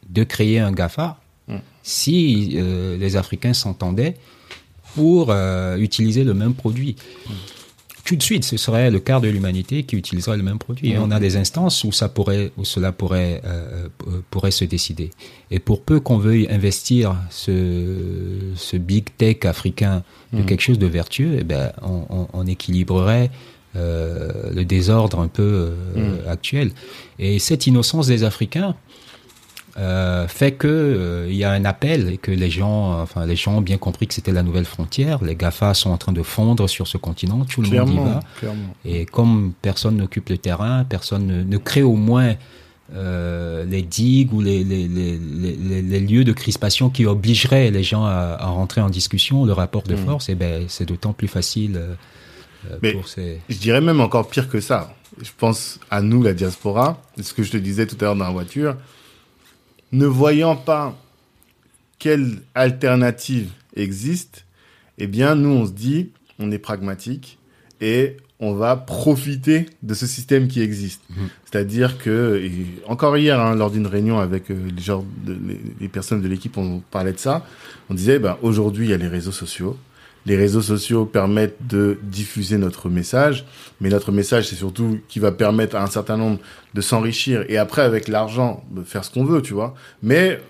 [0.09, 1.19] de créer un GAFA
[1.83, 4.17] si euh, les Africains s'entendaient
[4.95, 6.97] pour euh, utiliser le même produit.
[8.05, 10.91] Tout de suite, ce serait le quart de l'humanité qui utiliserait le même produit.
[10.91, 13.89] Et on a des instances où ça pourrait, où cela pourrait, euh,
[14.31, 15.11] pourrait se décider.
[15.51, 20.47] Et pour peu qu'on veuille investir ce, ce big tech africain de mm.
[20.47, 23.31] quelque chose de vertueux, eh ben, on, on, équilibrerait
[23.75, 26.29] le désordre un peu mm.
[26.29, 26.73] actuel.
[27.19, 28.75] Et cette innocence des Africains,
[29.79, 33.37] euh, fait que euh, il y a un appel et que les gens, enfin les
[33.37, 35.25] gens ont bien compris que c'était la nouvelle frontière.
[35.25, 38.21] Les Gafa sont en train de fondre sur ce continent, tout le monde y va.
[38.85, 42.35] Et comme personne n'occupe le terrain, personne ne, ne crée au moins
[42.95, 45.17] euh, les digues ou les, les, les,
[45.81, 49.85] les, lieux de crispation qui obligeraient les gens à, à rentrer en discussion, le rapport
[49.85, 50.05] de hmm.
[50.05, 51.81] force, et eh ben c'est d'autant plus facile.
[52.83, 53.41] Mais pour ces...
[53.49, 54.95] je dirais même encore pire que ça.
[55.23, 58.25] Je pense à nous, la diaspora, ce que je te disais tout à l'heure dans
[58.25, 58.77] la voiture
[59.93, 60.97] ne voyant pas
[61.99, 64.45] quelle alternative existe,
[64.99, 67.39] eh bien, nous, on se dit, on est pragmatique
[67.81, 71.03] et on va profiter de ce système qui existe.
[71.11, 71.29] Mhm.
[71.45, 72.43] C'est-à-dire que,
[72.87, 75.05] encore hier, hein, lors d'une réunion avec euh, les, gens
[75.81, 77.47] les, personnes de l'équipe, on parlait de ça.
[77.89, 79.79] On disait, ben, aujourd'hui, il y a les réseaux sociaux.
[80.25, 83.45] Les réseaux sociaux permettent de diffuser notre message,
[83.81, 86.39] mais notre message, c'est surtout qui va permettre à un certain nombre
[86.75, 89.75] de s'enrichir et après, avec l'argent, de faire ce qu'on veut, tu vois.
[90.03, 90.41] Mais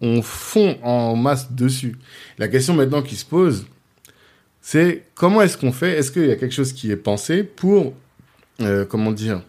[0.00, 1.96] on fond en masse dessus.
[2.38, 3.66] La question maintenant qui se pose,
[4.60, 5.92] c'est comment est-ce qu'on fait?
[5.92, 7.94] Est-ce qu'il y a quelque chose qui est pensé pour,
[8.60, 9.42] euh, comment dire,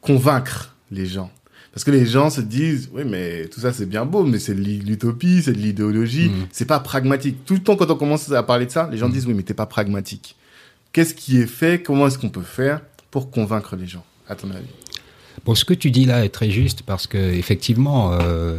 [0.00, 1.30] convaincre les gens?
[1.72, 4.54] Parce que les gens se disent, oui, mais tout ça c'est bien beau, mais c'est
[4.54, 6.48] de l'utopie, c'est de l'idéologie, mm.
[6.50, 7.44] c'est pas pragmatique.
[7.44, 9.12] Tout le temps quand on commence à parler de ça, les gens mm.
[9.12, 10.36] disent, oui, mais t'es pas pragmatique.
[10.92, 11.82] Qu'est-ce qui est fait?
[11.82, 14.66] Comment est-ce qu'on peut faire pour convaincre les gens, à ton avis?
[15.44, 18.58] Bon, ce que tu dis là est très juste parce que effectivement, euh,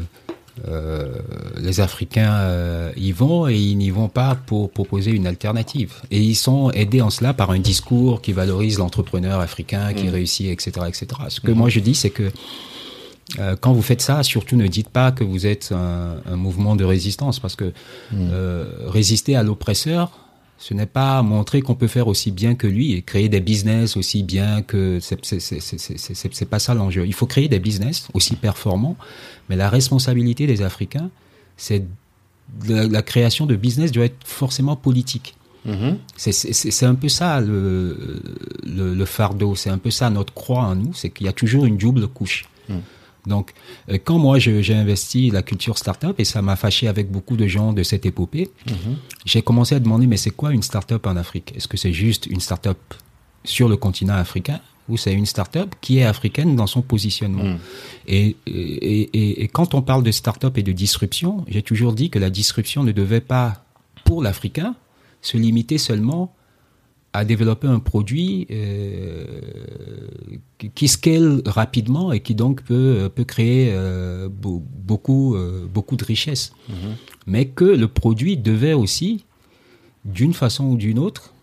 [0.68, 1.14] euh,
[1.59, 5.93] les Africains euh, y vont et ils n'y vont pas pour proposer une alternative.
[6.12, 10.12] Et ils sont aidés en cela par un discours qui valorise l'entrepreneur africain qui mm.
[10.12, 11.07] réussit, etc., etc.
[11.30, 12.32] Ce que moi je dis, c'est que
[13.61, 16.84] quand vous faites ça, surtout ne dites pas que vous êtes un, un mouvement de
[16.84, 18.29] résistance, parce que hmm.
[18.32, 20.11] euh, résister à l'oppresseur,
[20.57, 23.97] ce n'est pas montrer qu'on peut faire aussi bien que lui et créer des business
[23.97, 27.05] aussi bien que c'est pas ça l'enjeu.
[27.07, 28.95] Il faut créer des business aussi performants,
[29.49, 31.09] mais la responsabilité des Africains,
[31.57, 31.84] c'est
[32.67, 35.36] la, la création de business doit être forcément politique.
[35.65, 35.97] Mhm.
[36.17, 38.21] C'est- un peu ça le,
[38.65, 41.34] le, le fardeau, c'est un peu ça notre croix en nous, c'est qu'il y a
[41.34, 42.45] toujours une double couche.
[42.69, 42.75] Mm.
[43.28, 43.51] Donc,
[43.89, 47.47] euh, quand moi j'ai investi la culture startup et ça m'a fâché avec beaucoup de
[47.47, 48.97] gens de cette épopée, Mhm.
[49.26, 51.53] j'ai commencé à demander mais c'est quoi une startup en Afrique?
[51.55, 52.78] Est-ce que c'est juste une startup
[53.43, 54.59] sur le continent africain
[54.89, 57.43] ou c'est une startup qui est africaine dans son positionnement?
[57.43, 57.57] Mm.
[58.07, 62.09] et, et, et, et quand on parle de start-up et de disruption, j'ai toujours dit
[62.09, 63.63] que la disruption ne devait pas,
[64.03, 64.76] pour l'Africain,
[65.22, 66.34] se limiter seulement
[67.14, 69.26] à développer un produit euh,
[70.76, 76.05] qui- scale rapidement et qui donc peut, peut créer euh, beau- beaucoup, euh, beaucoup de
[76.05, 76.53] richesses.
[77.28, 79.26] Mais que le produit devait aussi,
[80.05, 81.34] d'une façon ou d'une autre,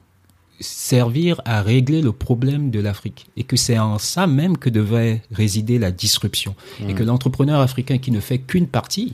[0.61, 3.27] servir à régler le problème de l'Afrique.
[3.37, 6.55] Et que c'est en ça même que devait résider la disruption.
[6.89, 9.13] Et que l'entrepreneur africain qui ne fait qu'une partie,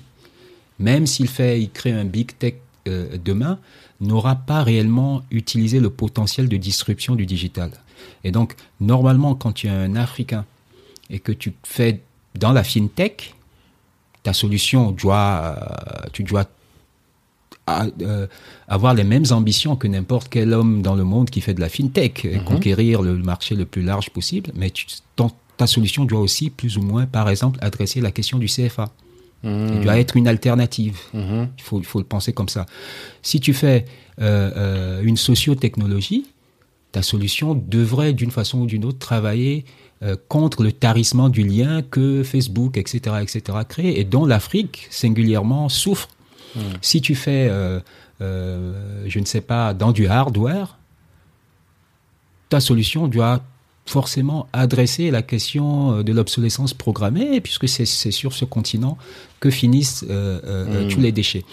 [0.78, 2.54] même s'il fait, il crée un big tech
[2.86, 3.58] demain,
[4.06, 7.70] n'aura pas réellement utilisé le potentiel de disruption du digital.
[8.24, 10.44] Et donc, normalement, quand tu es un Africain
[11.10, 12.00] et que tu fais
[12.38, 13.34] dans la fintech,
[14.22, 16.44] ta solution doit, euh, tu dois
[17.66, 18.26] à, euh,
[18.68, 21.68] avoir les mêmes ambitions que n'importe quel homme dans le monde qui fait de la
[21.68, 24.86] fintech, et conquérir le marché le plus large possible, mais tu,
[25.16, 28.90] ton- ta solution doit aussi plus ou moins, par exemple, adresser la question du CFA.
[29.44, 30.98] Il doit être une alternative.
[31.12, 31.48] Mhm.
[31.58, 32.66] Il faut, il faut le penser comme ça.
[33.22, 33.84] Si tu fais
[34.20, 36.26] euh, euh, une sociotechnologie,
[36.92, 39.64] ta solution devrait d'une façon ou d'une autre travailler
[40.02, 45.68] euh, contre le tarissement du lien que Facebook, etc., etc., crée et dont l'Afrique singulièrement
[45.68, 46.08] souffre.
[46.82, 47.80] Si tu fais, euh,
[48.20, 50.78] euh, je ne sais pas, dans du hardware,
[52.48, 53.42] ta solution doit
[53.86, 58.96] forcément adresser la question euh, de l'obsolescence programmée, puisque c'est sur ce continent
[59.40, 60.88] que finissent euh, euh, Mm.
[60.88, 61.44] tous les déchets.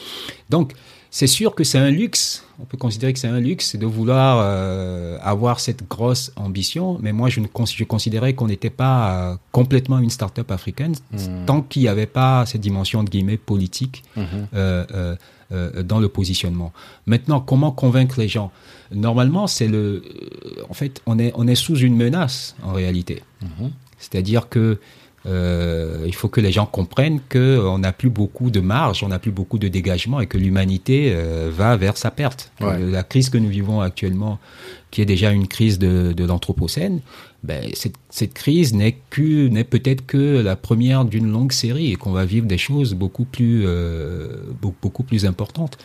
[0.50, 0.74] Donc,
[1.14, 4.40] c'est sûr que c'est un luxe, on peut considérer que c'est un luxe de vouloir
[4.42, 10.00] euh, avoir cette grosse ambition, mais moi je, ne je considérais qu'on n'était pas complètement
[10.00, 11.46] une start-up africaine Mm.
[11.46, 14.48] tant qu'il n'y avait pas cette dimension de guillemets politique Mhm.
[15.52, 16.72] Euh, dans le positionnement.
[17.06, 18.52] Maintenant, comment convaincre les gens?
[18.94, 23.24] Normalement, c'est le, euh, en fait, on est on est sous une menace en réalité.
[23.42, 23.72] Mhm.
[23.98, 24.80] C'est-à-dire que
[25.28, 29.10] euh, il faut que les gens comprennent que on n'a plus beaucoup de marge, on
[29.10, 32.52] n'a plus beaucoup de dégagement et que l'humanité euh, va vers sa perte.
[32.60, 32.74] Ouais.
[32.80, 34.40] Euh, La crise que nous vivons actuellement,
[34.90, 37.02] qui est déjà une crise de, de l'anthropocène,
[37.44, 41.96] ben, cette, cette crise n'est que n'est peut-être que la première d'une longue série et
[41.96, 44.28] qu'on va vivre des choses beaucoup plus euh,
[44.60, 45.78] beaucoup, beaucoup plus importantes.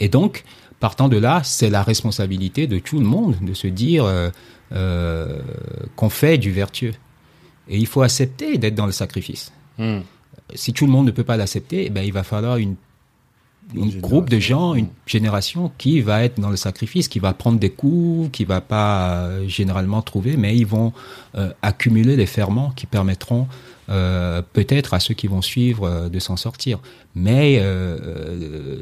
[0.00, 0.44] Et donc,
[0.80, 4.10] partant de là, c'est la responsabilité de tout le monde de se dire
[4.70, 6.92] qu'on fait du vertueux.
[7.68, 9.52] Et il faut accepter d'être dans le sacrifice.
[9.78, 10.02] Mhm.
[10.54, 12.76] Si tout le monde ne peut pas l'accepter, eh ben, il va falloir une,
[13.74, 17.32] Une un groupe de gens, une génération qui va être dans le sacrifice, qui va
[17.32, 20.92] prendre des coups, qui va pas euh, généralement trouver, mais ils vont
[21.36, 23.46] euh, accumuler les ferments qui permettront
[23.88, 26.80] euh, peut-être à ceux qui vont suivre de s'en sortir.
[27.14, 27.62] Mais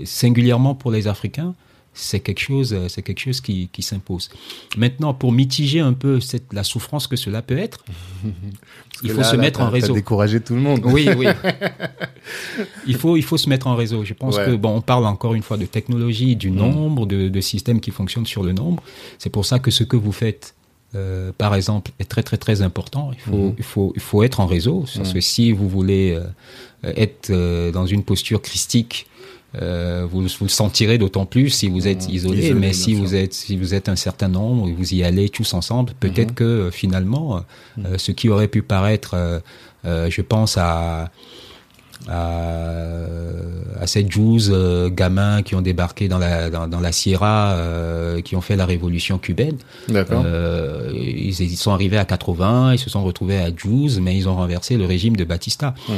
[0.05, 1.55] singulièrement pour les Africains,
[2.01, 4.28] c'est quelque chose, euh, c'est quelque chose qui, qui s'impose.
[4.76, 7.84] Maintenant, pour mitiger un peu cette, la souffrance que cela peut être,
[9.03, 9.94] il faut là, se là, mettre en réseau.
[9.94, 10.80] découragé tout le monde.
[10.84, 11.26] Oui, oui.
[12.86, 14.05] il faut, il faut se mettre en réseau.
[14.05, 14.46] Je pense Ouais.
[14.46, 17.90] que bon, on parle encore une fois de technologie, du nombre, de, de systèmes qui
[17.90, 18.82] fonctionnent sur le nombre.
[19.18, 20.55] C'est pour ça que ce que vous faites,
[20.94, 23.11] euh, par exemple, est très très très important.
[23.12, 23.55] Il faut, Mhm.
[23.59, 24.84] il faut, il faut être en réseau.
[24.96, 29.07] Parce que si vous voulez euh, être euh, dans une posture christique,
[29.61, 32.14] euh, vous, vous le sentirez d'autant plus si vous êtes Mhm.
[32.14, 35.28] isolé, mais si vous êtes si vous êtes un certain nombre et vous y allez
[35.28, 36.34] tous ensemble, peut-être Mhm.
[36.34, 37.42] que euh, finalement,
[37.84, 39.40] euh, ce qui aurait pu paraître, euh,
[39.86, 41.11] euh, je pense à
[42.11, 42.90] à,
[43.80, 48.20] à ces 12 euh, gamins qui ont débarqué dans la dans, dans la Sierra, euh,
[48.20, 49.56] qui ont fait la révolution cubaine.
[49.88, 50.22] D'accord.
[50.26, 54.28] Euh, ils, ils sont arrivés à 80, ils se sont retrouvés à 12, mais ils
[54.28, 55.74] ont renversé le régime de Batista.
[55.88, 55.96] Mhm.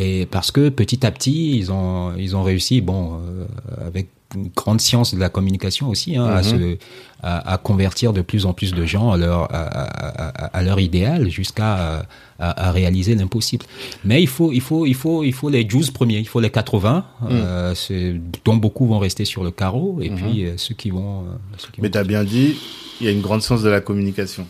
[0.00, 3.46] Et parce que petit à petit, ils ont, ils ont réussi, bon, euh,
[3.86, 6.42] avec une grande science de la communication aussi, hein, à, Mhm.
[6.44, 6.76] se,
[7.22, 11.78] à, à convertir de plus en plus de gens à leur, à, leur idéal jusqu'à
[11.78, 12.02] euh,
[12.38, 13.64] à, réaliser l'impossible.
[14.04, 16.50] Mais il faut, il faut, il faut, il faut les 12 premiers, il faut les
[16.50, 18.14] 80, euh, c'est-
[18.44, 20.16] dont beaucoup vont rester sur le carreau, et Mhm.
[20.16, 21.22] puis euh, ceux qui vont.
[21.22, 21.26] euh,
[21.58, 22.56] ceux qui Mais vont- t'as bien dit,
[23.00, 24.46] il y a une grande science de la communication.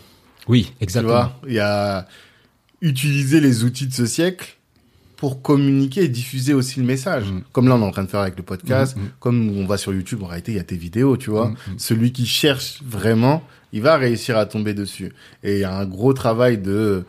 [0.47, 1.13] Oui, Tu exactement.
[1.13, 2.07] vois, il y a
[2.81, 4.57] utiliser les outils de ce siècle
[5.17, 7.25] pour communiquer et diffuser aussi le message.
[7.31, 7.41] Mhm.
[7.51, 9.09] Comme là, on est en train de faire avec le podcast, Mhm, mhm.
[9.19, 11.53] comme on va sur YouTube, en réalité, il y a tes vidéos, tu vois.
[11.77, 13.43] Celui qui cherche vraiment,
[13.73, 15.11] il va réussir à tomber dessus.
[15.43, 17.03] Et il y a un gros travail de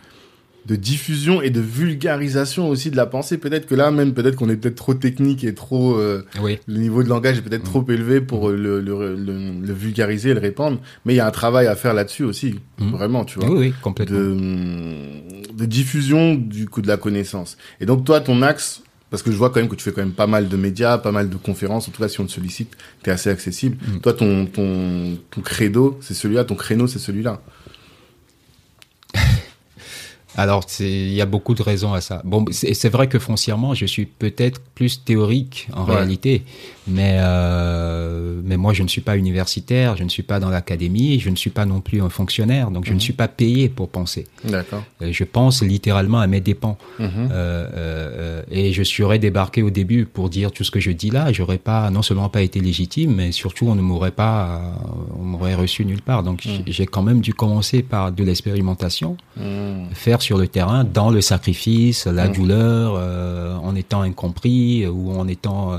[0.66, 3.38] de diffusion et de vulgarisation aussi de la pensée.
[3.38, 6.58] Peut-être que là même, peut-être qu'on est peut-être trop technique et trop euh, Oui.
[6.66, 7.64] le niveau de langage est peut-être Mm.
[7.72, 10.80] trop élevé pour euh, le, le, le, le vulgariser et le répandre.
[11.04, 12.90] Mais il y a un travail à faire là-dessus aussi, Mm.
[12.90, 14.18] vraiment, tu vois Oui, oui, complètement.
[14.18, 17.56] de, de diffusion du coup de la connaissance.
[17.80, 20.02] Et donc toi, ton axe, parce que je vois quand même que tu fais quand
[20.02, 22.32] même pas mal de médias, pas mal de conférences, en tout cas si on te
[22.32, 23.76] sollicite, tu es assez accessible.
[23.86, 24.00] Mm.
[24.00, 27.40] Toi, ton, ton, ton credo, c'est celui-là, ton créneau, c'est celui-là.
[30.37, 32.20] Alors, il y a beaucoup de raisons à ça.
[32.24, 35.95] Bon, c'est vrai que foncièrement, je suis peut-être plus théorique en Ouais.
[35.97, 36.43] réalité,
[36.87, 41.18] mais euh, mais moi, je ne suis pas universitaire, je ne suis pas dans l'académie,
[41.20, 42.97] je ne suis pas non plus un fonctionnaire, donc je Mhm.
[42.97, 44.26] ne suis pas payé pour penser.
[44.45, 44.84] D'accord.
[45.03, 46.76] Euh, Je pense littéralement à mes dépens.
[46.99, 47.28] Mhm.
[47.32, 51.32] Euh, et je serais débarqué au début pour dire tout ce que je dis là,
[51.32, 54.74] j'aurais pas non seulement pas été légitime, mais surtout on ne m'aurait pas,
[55.18, 56.22] on m'aurait reçu nulle part.
[56.22, 59.89] Donc j- j'ai quand même dû commencer par de l'expérimentation, Mhm.
[59.95, 62.33] faire sur le terrain, dans le sacrifice, la Mm.
[62.39, 65.79] douleur, euh, en étant incompris euh, ou en étant euh,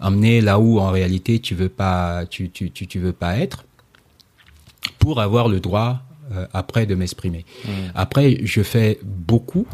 [0.00, 3.58] amené là où en réalité tu veux pas, tu tu tu, tu veux pas être,
[4.98, 5.92] pour avoir le droit
[6.32, 7.42] euh, après de m'exprimer.
[7.64, 7.72] Mhm.
[7.94, 9.66] Après, je fais beaucoup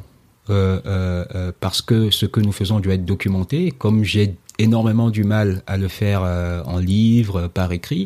[1.65, 3.59] parce que ce que nous faisons doit être documenté.
[3.83, 4.27] Comme j'ai
[4.59, 6.21] énormément du mal à le faire
[6.75, 8.05] en livre, par écrit,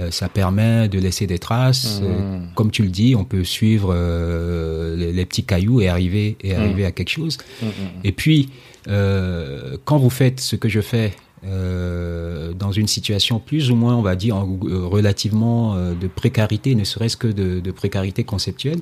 [0.00, 2.00] euh, ça permet de laisser des traces.
[2.00, 2.06] Mhm.
[2.08, 6.36] Euh, comme tu le dis, on peut suivre euh, les, les petits cailloux et arriver
[6.42, 7.38] et arriver à quelque chose.
[7.62, 7.68] Mhm.
[8.04, 8.48] Et puis,
[8.86, 14.16] quand vous faites ce que je fais dans une situation plus ou moins, on va
[14.16, 14.58] dire, en-
[14.90, 18.78] relativement de précarité, ne serait-ce que de, de précarité conceptuelle,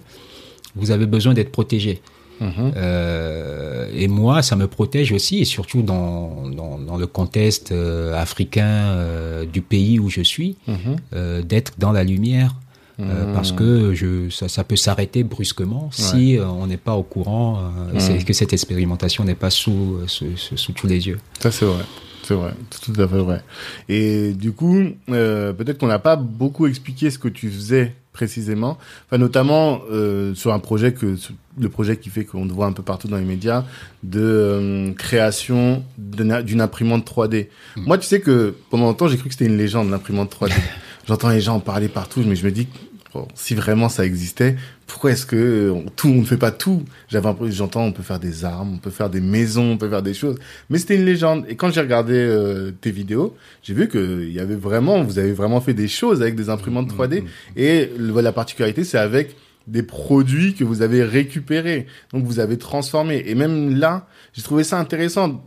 [0.75, 2.01] vous avez besoin d'être protégé.
[2.43, 2.73] Mhm.
[2.77, 8.15] Euh, et moi, ça me protège aussi, et surtout dans, dans, dans le contexte euh,
[8.21, 11.43] africain euh, du pays où je suis, Mhm.
[11.45, 12.55] d'être dans la lumière.
[13.01, 13.33] euh, Mhm.
[13.35, 17.59] parce que je, ça, ça peut s'arrêter brusquement si euh, on n'est pas au courant,
[17.97, 21.19] euh, que cette expérimentation n'est pas sous, sous, sous- sous tous les yeux.
[21.41, 21.85] Ça, c'est vrai.
[22.23, 22.53] C'est vrai.
[22.71, 23.41] C'est tout à fait vrai.
[23.89, 24.77] Et du coup,
[25.09, 28.79] peut-être qu'on n'a pas beaucoup expliqué ce que tu faisais précisément.
[29.07, 31.17] Enfin, notamment euh, sur un projet que
[31.59, 33.65] le projet qui fait qu'on te voit un peu partout dans les médias
[34.03, 37.49] de euh, création d'une imprimante 3D.
[37.77, 40.53] Moi, tu sais que pendant longtemps, j'ai cru que c'était une légende l'imprimante 3D.
[41.09, 42.69] J'entends les gens en parler partout, mais je me dis
[43.15, 44.57] bon, si vraiment ça existait,
[44.87, 46.83] pourquoi est-ce que euh, tout on ne fait pas tout?
[47.09, 49.77] J'avais un peu- j'entends on peut faire des armes, on peut faire des maisons, on
[49.79, 50.37] peut faire des choses,
[50.71, 51.45] mais c'était une légende.
[51.49, 55.19] Et quand j'ai regardé euh, tes vidéos, j'ai vu que il y avait vraiment, vous
[55.19, 57.25] avez vraiment fait des choses avec des imprimantes 3D.
[57.57, 59.37] Et le- la particularité, c'est avec
[59.69, 63.23] des produits que vous avez récupérés, donc vous avez transformé.
[63.27, 65.45] Et même là, j'ai trouvé ça intéressant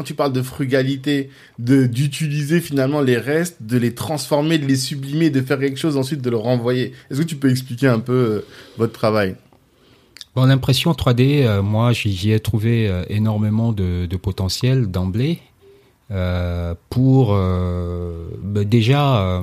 [0.00, 1.28] quand tu parles de frugalité,
[1.58, 5.98] de d'utiliser finalement les restes, de les transformer, de les sublimer, de faire quelque chose
[5.98, 6.94] ensuite de le renvoyer.
[7.10, 8.40] Est-ce que tu peux expliquer un peu euh,
[8.78, 9.36] votre travail?
[10.34, 15.40] Bon, l'impression 3D, euh, moi, j'y ai trouvé euh, énormément de, de potentiel d'emblée.
[16.88, 19.42] pour bah, déjà,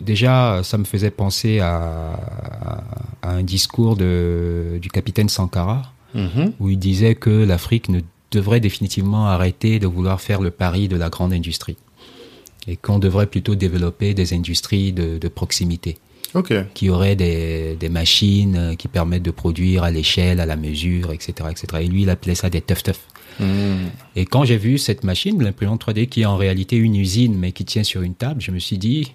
[0.00, 2.84] déjà, ça me faisait penser à, à-
[3.22, 6.52] à un discours de, du capitaine Sankara Mhm.
[6.58, 8.00] où il disait que l'Afrique ne
[8.30, 11.76] devrait définitivement arrêter de vouloir faire le pari de la grande industrie
[12.66, 15.96] et qu'on devrait plutôt développer des industries de, de proximité
[16.34, 16.52] Ok.
[16.74, 21.10] qui auraient des, des machines euh, qui permettent de produire à l'échelle, à la mesure,
[21.12, 21.66] etc., etc.
[21.80, 23.00] Et lui, il appelait ça des teuf-teuf.
[23.40, 23.88] Mhm.
[24.16, 27.52] Et quand j'ai vu cette machine, l'imprimante 3D, qui est en réalité une usine, mais
[27.52, 29.14] qui tient sur une table, je me suis dit,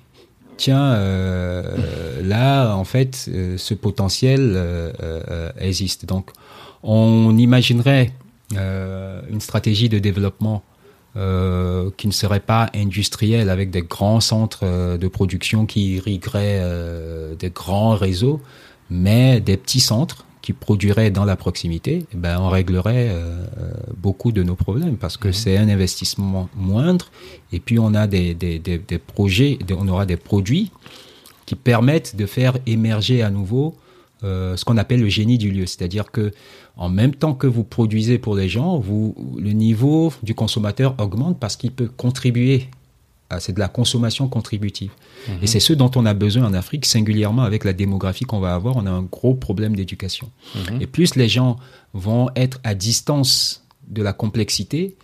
[0.58, 6.06] tiens, euh, là, en fait, euh, ce potentiel euh, euh, existe.
[6.06, 6.32] Donc,
[6.82, 8.23] on imaginerait euh,
[8.56, 10.64] une stratégie de développement
[11.16, 16.60] euh, qui ne serait pas industrielle, avec des grands centres euh, de production qui irrigueraient
[16.62, 18.42] euh, des grands réseaux,
[18.90, 23.72] mais des petits centres qui produiraient dans la proximité, eh ben, on réglerait euh, euh,
[23.96, 27.12] beaucoup de nos problèmes parce que c'est un investissement moindre
[27.54, 30.70] et puis on a des, des, des, des projets, on aura des produits
[31.46, 33.76] qui permettent de faire émerger à nouveau
[34.24, 36.32] euh, ce qu'on appelle le génie du lieu, c'est-à-dire que
[36.76, 41.40] en même temps que vous produisez pour les gens, vous, le niveau du consommateur augmente
[41.40, 42.70] parce qu'il peut contribuer.
[43.40, 44.92] C'est de la consommation contributive.
[45.42, 48.54] Et c'est ce dont on a besoin en Afrique, singulièrement avec la démographie qu'on va
[48.54, 48.76] avoir.
[48.78, 50.30] On a un gros problème d'éducation.
[50.80, 51.58] Et plus les gens
[51.94, 54.96] vont être à distance de la complexité,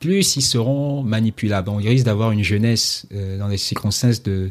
[0.00, 1.70] plus ils seront manipulables.
[1.70, 4.50] On risque d'avoir une jeunesse euh, dans les circonstances de,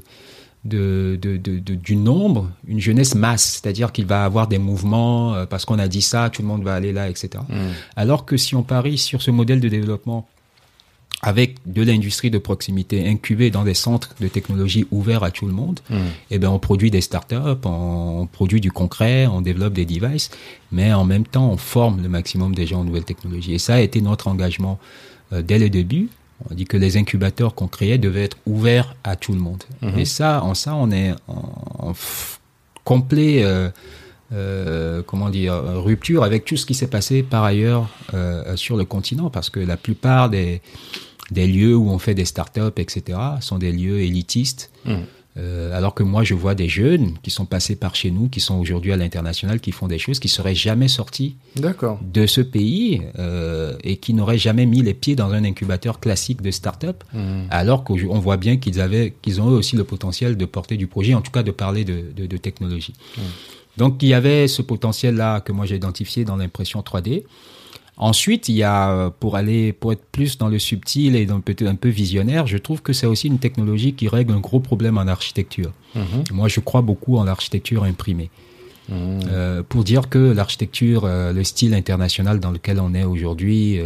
[0.64, 5.34] de, de, de, de- du nombre, une jeunesse masse, c'est-à-dire qu'il va avoir des mouvements
[5.34, 7.30] euh, parce qu'on a dit ça, tout le monde va aller là, etc.
[7.96, 10.28] Alors que si on parie sur ce modèle de développement
[11.24, 15.54] avec de l'industrie de proximité incubée dans des centres de technologie ouverts à tout le
[15.54, 15.96] monde, Mmh.
[16.32, 20.32] eh ben on produit des startups, on, on produit du concret, on développe des devices,
[20.72, 23.54] mais en même temps on forme le maximum des gens aux nouvelles technologies.
[23.54, 24.80] Et ça a été notre engagement
[25.32, 26.10] euh, dès le début.
[26.50, 29.64] On dit que les incubateurs qu'on créait devaient être ouverts à tout le monde.
[29.98, 31.94] Et ça, en ça, on est en,
[32.84, 33.70] complet, euh,
[34.34, 38.86] euh, comment dire, rupture avec tout ce qui s'est passé par ailleurs euh, sur le
[38.86, 40.62] continent, parce que la plupart des,
[41.30, 44.72] des lieux où on fait des startups, etc., sont des lieux élitistes.
[44.86, 44.96] Mmh.
[45.38, 48.42] Euh, alors que moi, je vois des jeunes qui sont passés par chez nous, qui
[48.42, 51.38] sont aujourd'hui à l'international, qui font des choses qui seraient jamais sorties
[52.02, 56.42] de ce pays euh, et qui n'auraient jamais mis les pieds dans un incubateur classique
[56.42, 57.44] de start-up, Mmh.
[57.50, 60.88] alors qu'on voit bien qu'ils avaient, qu'ils ont eux aussi le potentiel de porter du
[60.88, 62.94] projet, en tout cas de parler de, de, de technologie.
[63.78, 67.24] Donc il y avait ce potentiel-là que moi j'ai identifié dans l'impression 3D.
[68.02, 71.40] Ensuite, il y a, euh, pour aller, pour être plus dans le subtil et dans
[71.40, 74.60] peut-être un peu visionnaire, je trouve que c'est aussi une technologie qui règle un gros
[74.60, 75.72] problème en architecture.
[75.96, 76.24] Mhm.
[76.34, 78.30] Moi, je crois beaucoup en l'architecture imprimée.
[78.92, 83.80] Euh, pour dire que l'architecture, euh, le style international dans lequel on est aujourd'hui,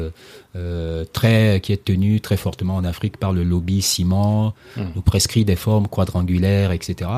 [0.55, 5.45] euh, très qui est tenu très fortement en Afrique par le lobby ciment, nous prescrit
[5.45, 7.09] des formes quadrangulaires, etc.,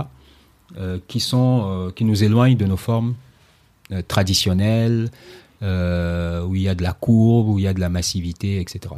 [1.08, 3.16] qui sont qui nous éloignent de nos formes
[4.08, 5.10] traditionnelles,
[5.64, 8.60] euh, où il y a de la courbe, où il y a de la massivité,
[8.60, 8.93] etc.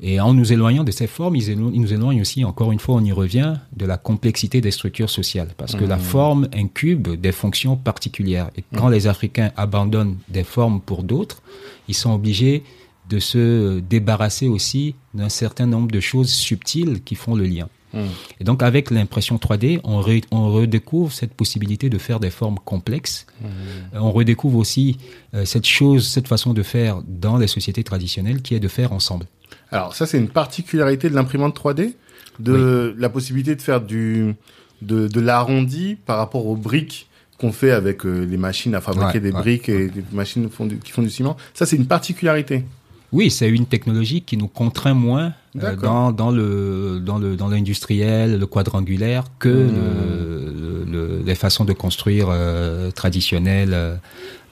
[0.00, 3.04] Et en nous éloignant de ces formes, ils, nous éloignent aussi, encore une fois, on
[3.04, 5.48] y revient, de la complexité des structures sociales.
[5.56, 8.50] Parce que la forme incube des fonctions particulières.
[8.56, 11.42] Et quand les Africains abandonnent des formes pour d'autres,
[11.88, 12.62] ils sont obligés
[13.08, 17.68] de se débarrasser aussi d'un certain nombre de choses subtiles qui font le lien.
[17.94, 22.58] Et donc avec l'impression 3D, on, re- on redécouvre cette possibilité de faire des formes
[22.64, 23.26] complexes.
[23.44, 23.48] Euh,
[23.94, 24.98] On redécouvre aussi
[25.34, 28.92] euh, cette chose, cette façon de faire dans les sociétés traditionnelles qui est de faire
[28.92, 29.26] ensemble.
[29.70, 31.94] Alors ça, c'est une particularité de l'imprimante 3D,
[32.38, 34.34] de la possibilité de faire du
[34.82, 37.08] de, de l'arrondi par rapport aux briques
[37.38, 39.40] qu'on fait avec euh, les machines à fabriquer Ouais, des ouais.
[39.40, 41.36] briques et des machines font du- qui font du ciment.
[41.54, 42.64] Ça, c'est une particularité.
[43.12, 47.48] Oui, c'est une technologie qui nous contraint moins euh, dans, dans le dans le dans
[47.48, 49.74] l'industriel, le quadrangulaire que Mmh.
[49.76, 53.98] le, le- les façons de construire euh, traditionnelles.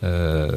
[0.03, 0.51] euh,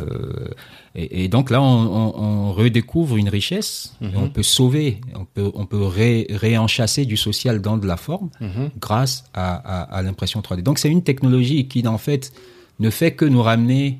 [0.95, 3.93] et, et donc là, on, on- on redécouvre une richesse.
[4.01, 7.97] et on peut sauver, on peut on peut ré- réenchasser du social dans de la
[7.97, 8.29] forme
[8.79, 10.61] grâce à, à, à l'impression 3D.
[10.63, 12.31] Donc c'est une technologie qui en fait
[12.79, 13.99] ne fait que nous ramener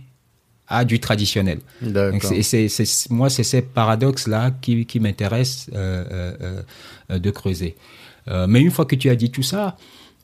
[0.68, 1.60] à du traditionnel.
[1.82, 2.32] Donc, D'accord.
[2.44, 6.62] c'est- c'est- moi, c'est ces paradoxes-là qui, qui m'intéressent euh, euh,
[7.12, 7.76] euh, de creuser.
[8.28, 9.78] Euh, mais une fois que tu as dit tout ça,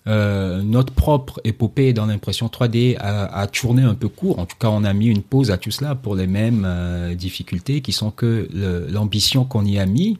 [0.05, 4.37] euh, notre propre épopée dans l'impression 3D a, a tourné un peu court.
[4.39, 7.15] En tout cas, on a mis une pause à tout cela pour les mêmes euh,
[7.15, 8.49] difficultés qui sont que
[8.91, 10.17] l'ambition qu'on y a mis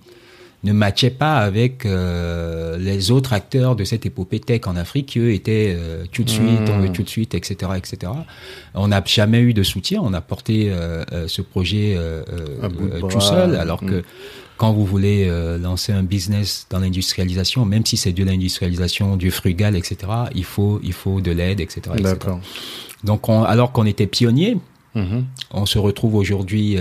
[0.64, 5.20] ne matchait pas avec euh, les autres acteurs de cette épopée tech en Afrique qui,
[5.20, 8.12] eux, étaient euh, tout de suite, on veut tout de suite, etc., etc.
[8.74, 10.00] On n'a jamais eu de soutien.
[10.02, 13.90] On a porté euh, euh, ce projet euh, euh, tout seul, alors Mm.
[13.90, 14.04] que
[14.58, 19.76] quand vous voulez lancer un business dans l'industrialisation, même si c'est de l'industrialisation, du frugal,
[19.76, 19.98] etc.,
[20.36, 21.82] il faut, il faut de l'aide, etc.
[21.94, 22.04] etc.
[22.04, 22.40] D'accord.
[23.04, 24.58] Donc, on- alors qu'on était pionniers,
[24.96, 25.26] Mhm.
[25.52, 26.78] on se retrouve aujourd'hui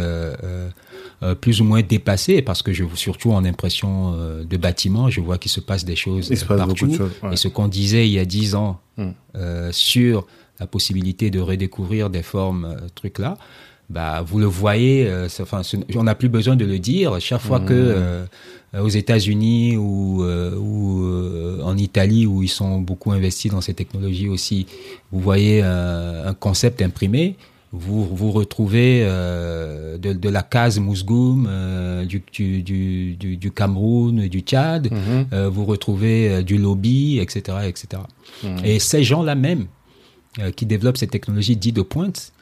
[1.23, 5.21] euh, plus ou moins dépassé parce que je surtout en impression euh, de bâtiment, je
[5.21, 6.75] vois qu'il se passe des choses Il se euh, passe partout.
[6.87, 7.13] beaucoup de choses.
[7.23, 7.33] ouais.
[7.35, 9.09] Et ce qu'on disait il y a dix ans Mm.
[9.37, 10.27] euh, sur
[10.61, 13.39] la possibilité de redécouvrir des formes, trucs là,
[13.89, 15.07] bah vous le voyez.
[15.09, 15.63] euh, enfin,
[15.97, 17.19] on n'a plus besoin de le dire.
[17.21, 18.25] Chaque fois que euh,
[18.79, 24.29] aux États-Unis ou, euh, ou en Italie où ils sont beaucoup investis dans ces technologies
[24.29, 24.67] aussi,
[25.11, 27.37] vous voyez un concept imprimé.
[27.73, 33.51] Vous vous retrouvez euh, de, de la case Mousgoum, euh, du, du, du, du, du
[33.51, 35.27] Cameroun, du Tchad, Mhm.
[35.33, 38.03] euh, vous retrouvez du lobby, etc., etc.
[38.45, 38.59] Mhm.
[38.65, 39.67] Et ces gens-là même
[40.57, 42.33] qui développent ces technologies dites de pointe,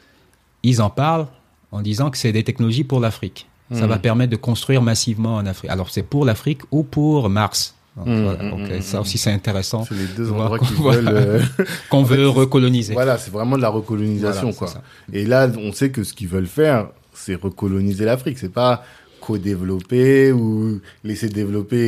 [0.62, 1.26] ils en parlent
[1.72, 3.46] en disant que c'est des technologies pour l'Afrique.
[3.72, 3.88] Ça Mhm.
[3.88, 5.70] va permettre de construire massivement en Afrique.
[5.70, 7.74] Alors c'est pour l'Afrique ou pour Mars?
[7.96, 8.50] Donc, voilà.
[8.50, 11.10] Donc, mhm, euh, ça aussi c'est intéressant C'est les deux endroits qu'on- qui voilà.
[11.12, 11.42] veulent.
[11.58, 12.92] euh, qu'on veut recoloniser.
[12.94, 14.82] Voilà, c'est vraiment de la recolonisation, Voilà, quoi.
[15.12, 18.38] Et là, on sait que ce qu'ils veulent faire, c'est recoloniser l'Afrique.
[18.38, 18.84] C'est pas
[19.20, 21.78] co-développer ou laisser développer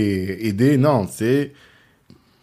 [0.40, 0.76] et aider.
[0.76, 1.52] Non, c'est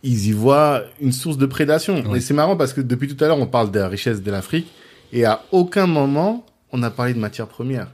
[0.02, 2.15] ils y voient une source de prédation.
[2.15, 4.31] Et c'est marrant parce que depuis tout à l'heure, on parle de la richesse de
[4.31, 4.68] l'Afrique
[5.11, 7.90] et à aucun moment on a parlé de matières premières.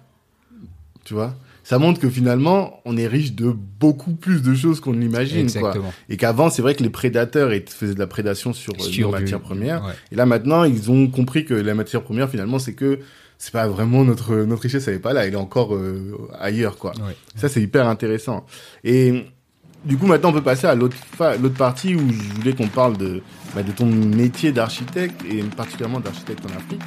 [1.03, 1.33] Tu vois?
[1.67, 5.69] Ça montre que finalement, on est riche de beaucoup plus de choses qu'on l'imagine, quoi.
[5.69, 5.93] Exactement.
[6.09, 9.39] Et qu'avant, c'est vrai que les prédateurs faisaient de la prédation sur, euh, du- matières
[9.41, 9.83] premières.
[9.83, 9.93] ouais.
[10.11, 12.99] Et là maintenant, ils ont compris que la matière première, finalement, c'est que
[13.39, 16.77] c'est pas vraiment notre notre richesse, elle est pas là, elle est encore euh, ailleurs,
[16.77, 16.91] quoi.
[16.97, 17.15] Ouais.
[17.35, 18.45] Ça, c'est hyper intéressant.
[18.83, 19.25] Et
[19.85, 20.95] du coup, maintenant, on peut passer à l'autre
[21.41, 23.21] l'autre partie où je voulais qu'on parle de,
[23.55, 26.81] bah, de ton métier d'architecte et particulièrement d'architecte en Afrique.